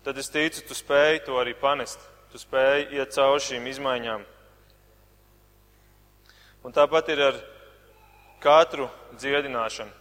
tad 0.05 0.17
es 0.22 0.30
ticu, 0.30 0.61
tu 0.67 0.78
spēj 0.78 1.24
to 1.26 1.39
arī 1.41 1.55
panest. 1.57 1.99
Tu 2.32 2.39
spēj 2.39 2.93
iet 2.95 3.11
cauri 3.11 3.41
šīm 3.43 3.65
izmaiņām. 3.74 4.22
Un 6.63 6.76
tāpat 6.78 7.09
ir 7.11 7.24
ar 7.26 7.39
katru 8.41 8.88
dziedināšanu. 9.17 9.91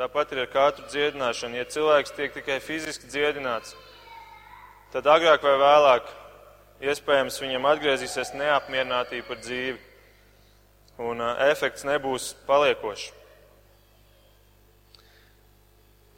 Tāpat 0.00 0.32
ir 0.32 0.42
ar 0.46 0.50
katru 0.50 0.88
dziedināšanu. 0.88 1.60
Ja 1.60 1.68
cilvēks 1.68 2.16
tiek 2.16 2.32
tikai 2.34 2.56
fiziski 2.64 3.06
dziedināts, 3.12 3.76
tad 4.94 5.06
agrāk 5.06 5.44
vai 5.44 5.54
vēlāk 5.60 6.08
iespējams 6.80 7.38
viņam 7.42 7.68
atgriezīsies 7.70 8.34
neapmierinātība 8.38 9.28
par 9.28 9.40
dzīvi, 9.44 9.78
un 11.00 11.22
efekts 11.46 11.86
nebūs 11.88 12.32
paliekošs. 12.48 13.10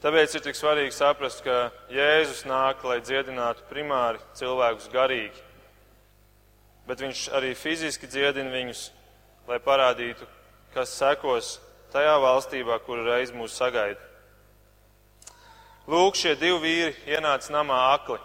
Tāpēc 0.03 0.33
ir 0.35 0.43
tik 0.43 0.57
svarīgi 0.59 0.91
saprast, 0.97 1.45
ka 1.47 1.71
Jēzus 1.95 2.43
nāk, 2.51 2.81
lai 2.83 2.99
dziedinātu 3.07 3.63
primāri 3.69 4.19
cilvēkus 4.35 4.89
garīgi, 4.91 5.45
bet 6.89 7.05
viņš 7.05 7.29
arī 7.39 7.53
fiziski 7.55 8.11
dziedina 8.11 8.51
viņus, 8.51 8.89
lai 9.47 9.61
parādītu, 9.63 10.27
kas 10.75 10.97
sekos 10.99 11.53
tajā 11.95 12.17
valstībā, 12.19 12.81
kura 12.83 13.07
reiz 13.13 13.31
mūs 13.31 13.55
sagaida. 13.55 14.01
Lūk, 15.87 16.19
šie 16.19 16.35
divi 16.39 16.59
vīri 16.63 17.15
ienāca 17.15 17.55
namā 17.55 17.79
akli. 17.93 18.19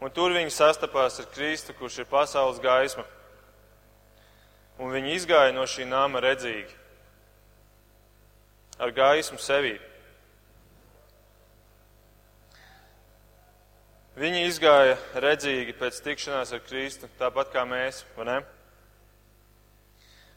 Un 0.00 0.12
tur 0.12 0.34
viņi 0.36 0.52
sastapās 0.52 1.20
ar 1.22 1.28
Kristu, 1.32 1.72
kurš 1.76 2.02
ir 2.02 2.08
pasaules 2.10 2.60
gaisma. 2.60 3.04
Un 4.76 4.92
viņi 4.92 5.14
izgāja 5.16 5.54
no 5.56 5.64
šī 5.64 5.86
nama 5.88 6.20
redzīgi, 6.20 6.74
ar 8.76 8.92
gaismu 8.92 9.40
sevī. 9.40 9.78
Viņi 14.16 14.44
izgāja 14.48 14.98
redzīgi 15.20 15.72
pēc 15.76 16.02
tikšanās 16.04 16.52
ar 16.56 16.60
Kristu, 16.64 17.08
tāpat 17.20 17.52
kā 17.52 17.64
mēs, 17.68 18.04
vai 18.16 18.28
ne? 18.28 18.36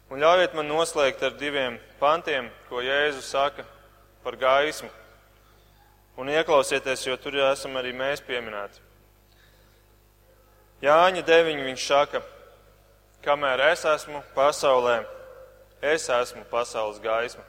Un 0.10 0.24
ļaujiet 0.24 0.55
man 0.57 0.72
noslēgt 0.72 1.22
ar 1.24 1.36
diviem 1.38 1.78
pantiem, 1.99 2.47
ko 2.72 2.82
Jēzus 2.82 3.28
saka 3.30 3.68
par 4.24 4.39
gaismu. 4.39 4.89
Un 6.20 6.32
ieklausieties, 6.32 7.05
jo 7.07 7.16
tur 7.20 7.38
jau 7.39 7.51
esam 7.53 7.78
arī 7.80 7.93
mēs 7.95 8.24
pieminēti. 8.26 8.88
Jāņa 10.80 11.25
9. 11.27 11.63
viņš 11.67 11.86
saka, 11.86 12.21
kamēr 13.25 13.65
es 13.73 13.82
esmu 13.84 14.21
pasaulē, 14.32 15.01
es 15.84 16.05
esmu 16.07 16.45
pasaules 16.47 17.01
gaisma. 17.03 17.43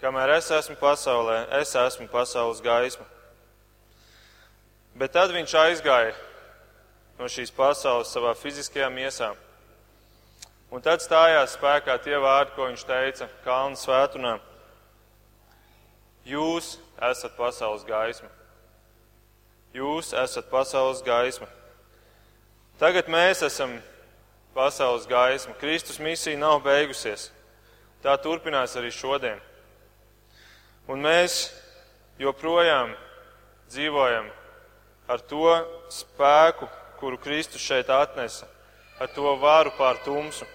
Kamēr 0.00 0.34
es 0.34 0.50
esmu 0.52 0.76
pasaulē, 0.80 1.46
es 1.56 1.72
esmu 1.76 2.04
pasaules 2.12 2.60
gaisma. 2.60 3.06
Bet 4.92 5.14
tad 5.16 5.32
viņš 5.32 5.54
aizgāja 5.56 6.12
no 7.16 7.28
šīs 7.28 7.52
pasaules 7.56 8.12
savā 8.12 8.34
fiziskajā 8.36 8.88
miesā. 8.92 9.30
Un 10.70 10.84
tad 10.84 11.00
stājās 11.00 11.56
spēkā 11.56 11.96
tie 12.04 12.18
vārdi, 12.20 12.52
ko 12.56 12.68
viņš 12.68 12.84
teica 12.88 13.28
Kalnu 13.44 13.80
svētunā. 13.80 14.34
Jūs 16.28 16.74
esat 17.08 17.32
pasaules 17.40 17.88
gaisma. 17.88 18.28
Jūs 19.72 20.12
esat 20.12 20.52
pasaules 20.52 21.00
gaisma. 21.06 21.48
Tagad 22.80 23.10
mēs 23.12 23.42
esam 23.44 23.74
pasaules 24.54 25.04
gaisma. 25.04 25.52
Kristus 25.60 25.98
misija 26.00 26.38
nav 26.40 26.62
beigusies. 26.64 27.26
Tā 28.00 28.14
turpinās 28.16 28.72
arī 28.80 28.88
šodien. 28.88 29.36
Un 30.88 31.02
mēs 31.04 31.50
joprojām 32.16 32.94
dzīvojam 33.68 34.30
ar 35.12 35.20
to 35.28 35.52
spēku, 35.92 36.70
kuru 36.96 37.20
Kristus 37.20 37.60
šeit 37.60 37.92
atnesa, 37.92 38.48
ar 39.00 39.12
to 39.12 39.36
varu 39.42 39.74
pār 39.76 40.00
tumsu. 40.04 40.48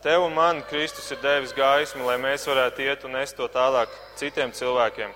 Tev 0.00 0.24
un 0.24 0.32
man 0.32 0.62
Kristus 0.70 1.10
ir 1.12 1.20
devis 1.20 1.52
gaismu, 1.52 2.06
lai 2.08 2.16
mēs 2.22 2.48
varētu 2.48 2.88
iet 2.88 3.04
un 3.04 3.16
nest 3.18 3.36
to 3.36 3.48
tālāk 3.52 3.92
citiem 4.16 4.52
cilvēkiem. 4.54 5.12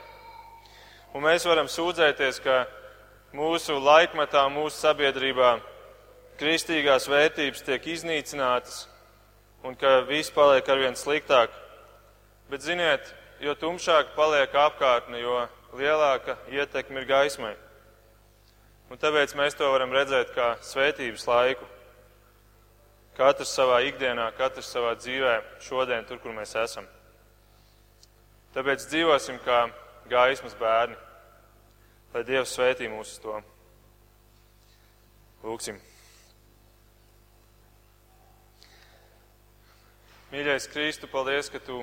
Un 1.16 1.24
mēs 1.24 1.48
varam 1.48 1.72
sūdzēties, 1.72 2.40
ka 2.44 2.64
mūsu 3.32 3.78
laikmetā, 3.80 4.44
mūsu 4.52 4.76
sabiedrībā 4.76 5.56
kristīgās 6.40 7.08
vērtības 7.08 7.64
tiek 7.64 7.86
iznīcinātas 7.94 8.86
un 9.64 9.76
ka 9.78 10.00
viss 10.08 10.32
paliek 10.34 10.68
arvien 10.68 10.96
sliktāk. 10.98 11.52
Bet 12.50 12.64
ziniet, 12.64 13.06
jo 13.40 13.54
tumšāk 13.56 14.12
paliek 14.16 14.54
apkārtne, 14.54 15.20
jo 15.22 15.44
lielāka 15.78 16.36
ietekme 16.52 17.00
ir 17.00 17.08
gaismai. 17.08 17.54
Un 18.92 19.00
tāpēc 19.00 19.32
mēs 19.38 19.56
to 19.56 19.68
varam 19.72 19.94
redzēt 19.94 20.34
kā 20.36 20.56
svētības 20.60 21.24
laiku. 21.30 21.68
Katrs 23.16 23.52
savā 23.56 23.78
ikdienā, 23.88 24.26
katrs 24.36 24.68
savā 24.72 24.92
dzīvē, 24.98 25.38
šodien, 25.64 26.04
tur, 26.08 26.20
kur 26.20 26.34
mēs 26.36 26.52
esam. 26.60 26.84
Tāpēc 28.52 28.84
dzīvosim 28.88 29.38
kā 29.44 29.66
gaismas 30.12 30.56
bērni, 30.60 30.96
lai 32.12 32.24
Dievs 32.28 32.52
svētī 32.56 32.90
mūs 32.92 33.14
uz 33.14 33.22
to. 33.24 33.38
Lūksim. 35.42 35.78
Mīļais 40.32 40.68
Kristu, 40.72 41.08
paldies, 41.12 41.48
ka 41.52 41.60
Tu 41.60 41.80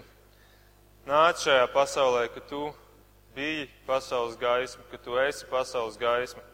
nāc 1.10 1.42
šajā 1.44 1.66
pasaulē, 1.74 2.28
ka 2.34 2.42
Tu 2.50 2.62
biji 3.36 3.68
pasaules 3.90 4.38
gaisma, 4.42 4.86
ka 4.92 4.98
Tu 4.98 5.18
esi 5.26 5.50
pasaules 5.50 5.98
gaisma. 6.02 6.46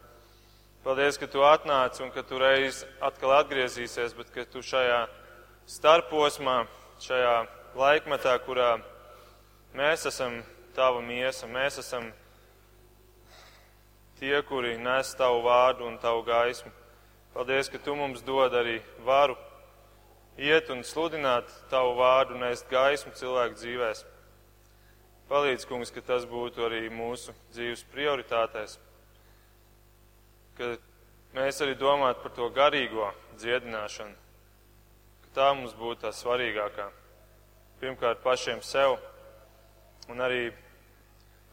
Paldies, 0.86 1.15
ka 1.17 1.26
tu 1.26 1.41
atnāci 1.41 2.03
un 2.05 2.11
ka 2.13 2.21
tu 2.21 2.38
reiz 2.38 2.84
atkal 3.01 3.32
atgriezīsies, 3.39 4.11
bet 4.13 4.28
ka 4.30 4.43
tu 4.45 4.61
šajā 4.61 4.99
starposmā, 5.65 6.59
šajā 7.01 7.32
laikmetā, 7.73 8.36
kurā 8.45 8.76
mēs 9.73 10.05
esam 10.05 10.43
tava 10.78 11.01
miesa, 11.01 11.49
mēs 11.49 11.80
esam 11.82 12.11
tie, 14.20 14.36
kuri 14.47 14.78
nes 14.78 15.13
tavu 15.18 15.43
vārdu 15.45 15.88
un 15.88 15.97
tavu 16.01 16.24
gaismu. 16.28 16.72
Paldies, 17.34 17.70
ka 17.70 17.82
tu 17.84 17.95
mums 17.95 18.24
dod 18.24 18.53
arī 18.55 18.80
varu 19.03 19.36
iet 20.38 20.70
un 20.72 20.84
sludināt 20.84 21.51
tavu 21.72 21.97
vārdu, 21.99 22.39
nest 22.39 22.70
gaismu 22.72 23.11
cilvēku 23.16 23.59
dzīvēs. 23.59 24.05
Palīdz, 25.30 25.66
kungs, 25.66 25.91
ka 25.91 26.01
tas 26.05 26.26
būtu 26.30 26.68
arī 26.68 26.86
mūsu 26.93 27.34
dzīves 27.53 27.84
prioritātēs 27.91 28.78
ka 30.55 30.76
mēs 31.36 31.59
arī 31.63 31.76
domātu 31.76 32.24
par 32.24 32.34
to 32.36 32.47
garīgo 32.55 33.09
dziedināšanu, 33.41 34.16
ka 35.26 35.34
tā 35.36 35.49
mums 35.57 35.76
būtu 35.76 36.05
tā 36.05 36.13
svarīgākā. 36.16 36.88
Pirmkārt, 37.82 38.22
pašiem 38.24 38.61
sev, 38.63 38.95
un 40.09 40.24
arī 40.24 40.47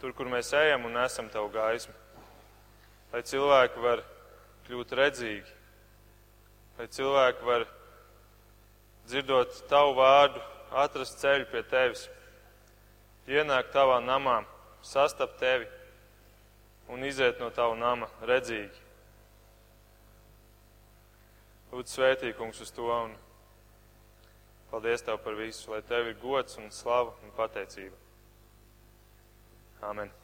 tur, 0.00 0.14
kur 0.14 0.30
mēs 0.30 0.52
ejam 0.54 0.86
un 0.86 1.00
esam 1.02 1.30
tavu 1.32 1.50
gaismu. 1.54 1.94
Lai 3.12 3.20
cilvēki 3.28 3.82
var 3.84 4.00
kļūt 4.66 4.94
redzīgi, 4.96 5.56
lai 6.78 6.86
cilvēki 6.88 7.44
var 7.44 7.66
dzirdot 9.10 9.58
tavu 9.68 9.96
vārdu, 9.98 10.40
atrast 10.72 11.20
ceļu 11.20 11.48
pie 11.50 11.60
tevis, 11.68 12.06
ienākt 13.28 13.74
tavā 13.74 13.98
namā, 14.00 14.38
sastapt 14.82 15.36
tevi 15.42 15.68
un 16.88 17.04
iziet 17.04 17.40
no 17.40 17.50
tava 17.54 17.76
nama 17.78 18.08
redzīgi. 18.28 18.80
Lūdzu, 21.72 21.88
svētī, 21.88 22.32
kungs, 22.36 22.60
uz 22.60 22.72
to 22.76 22.88
un 22.92 23.14
paldies 24.72 25.04
Tev 25.04 25.20
par 25.24 25.36
visu, 25.38 25.70
lai 25.72 25.80
Tev 25.88 26.10
ir 26.10 26.18
gods 26.20 26.58
un 26.60 26.68
slava 26.72 27.14
un 27.24 27.32
pateicība. 27.36 27.96
Āmen. 29.88 30.21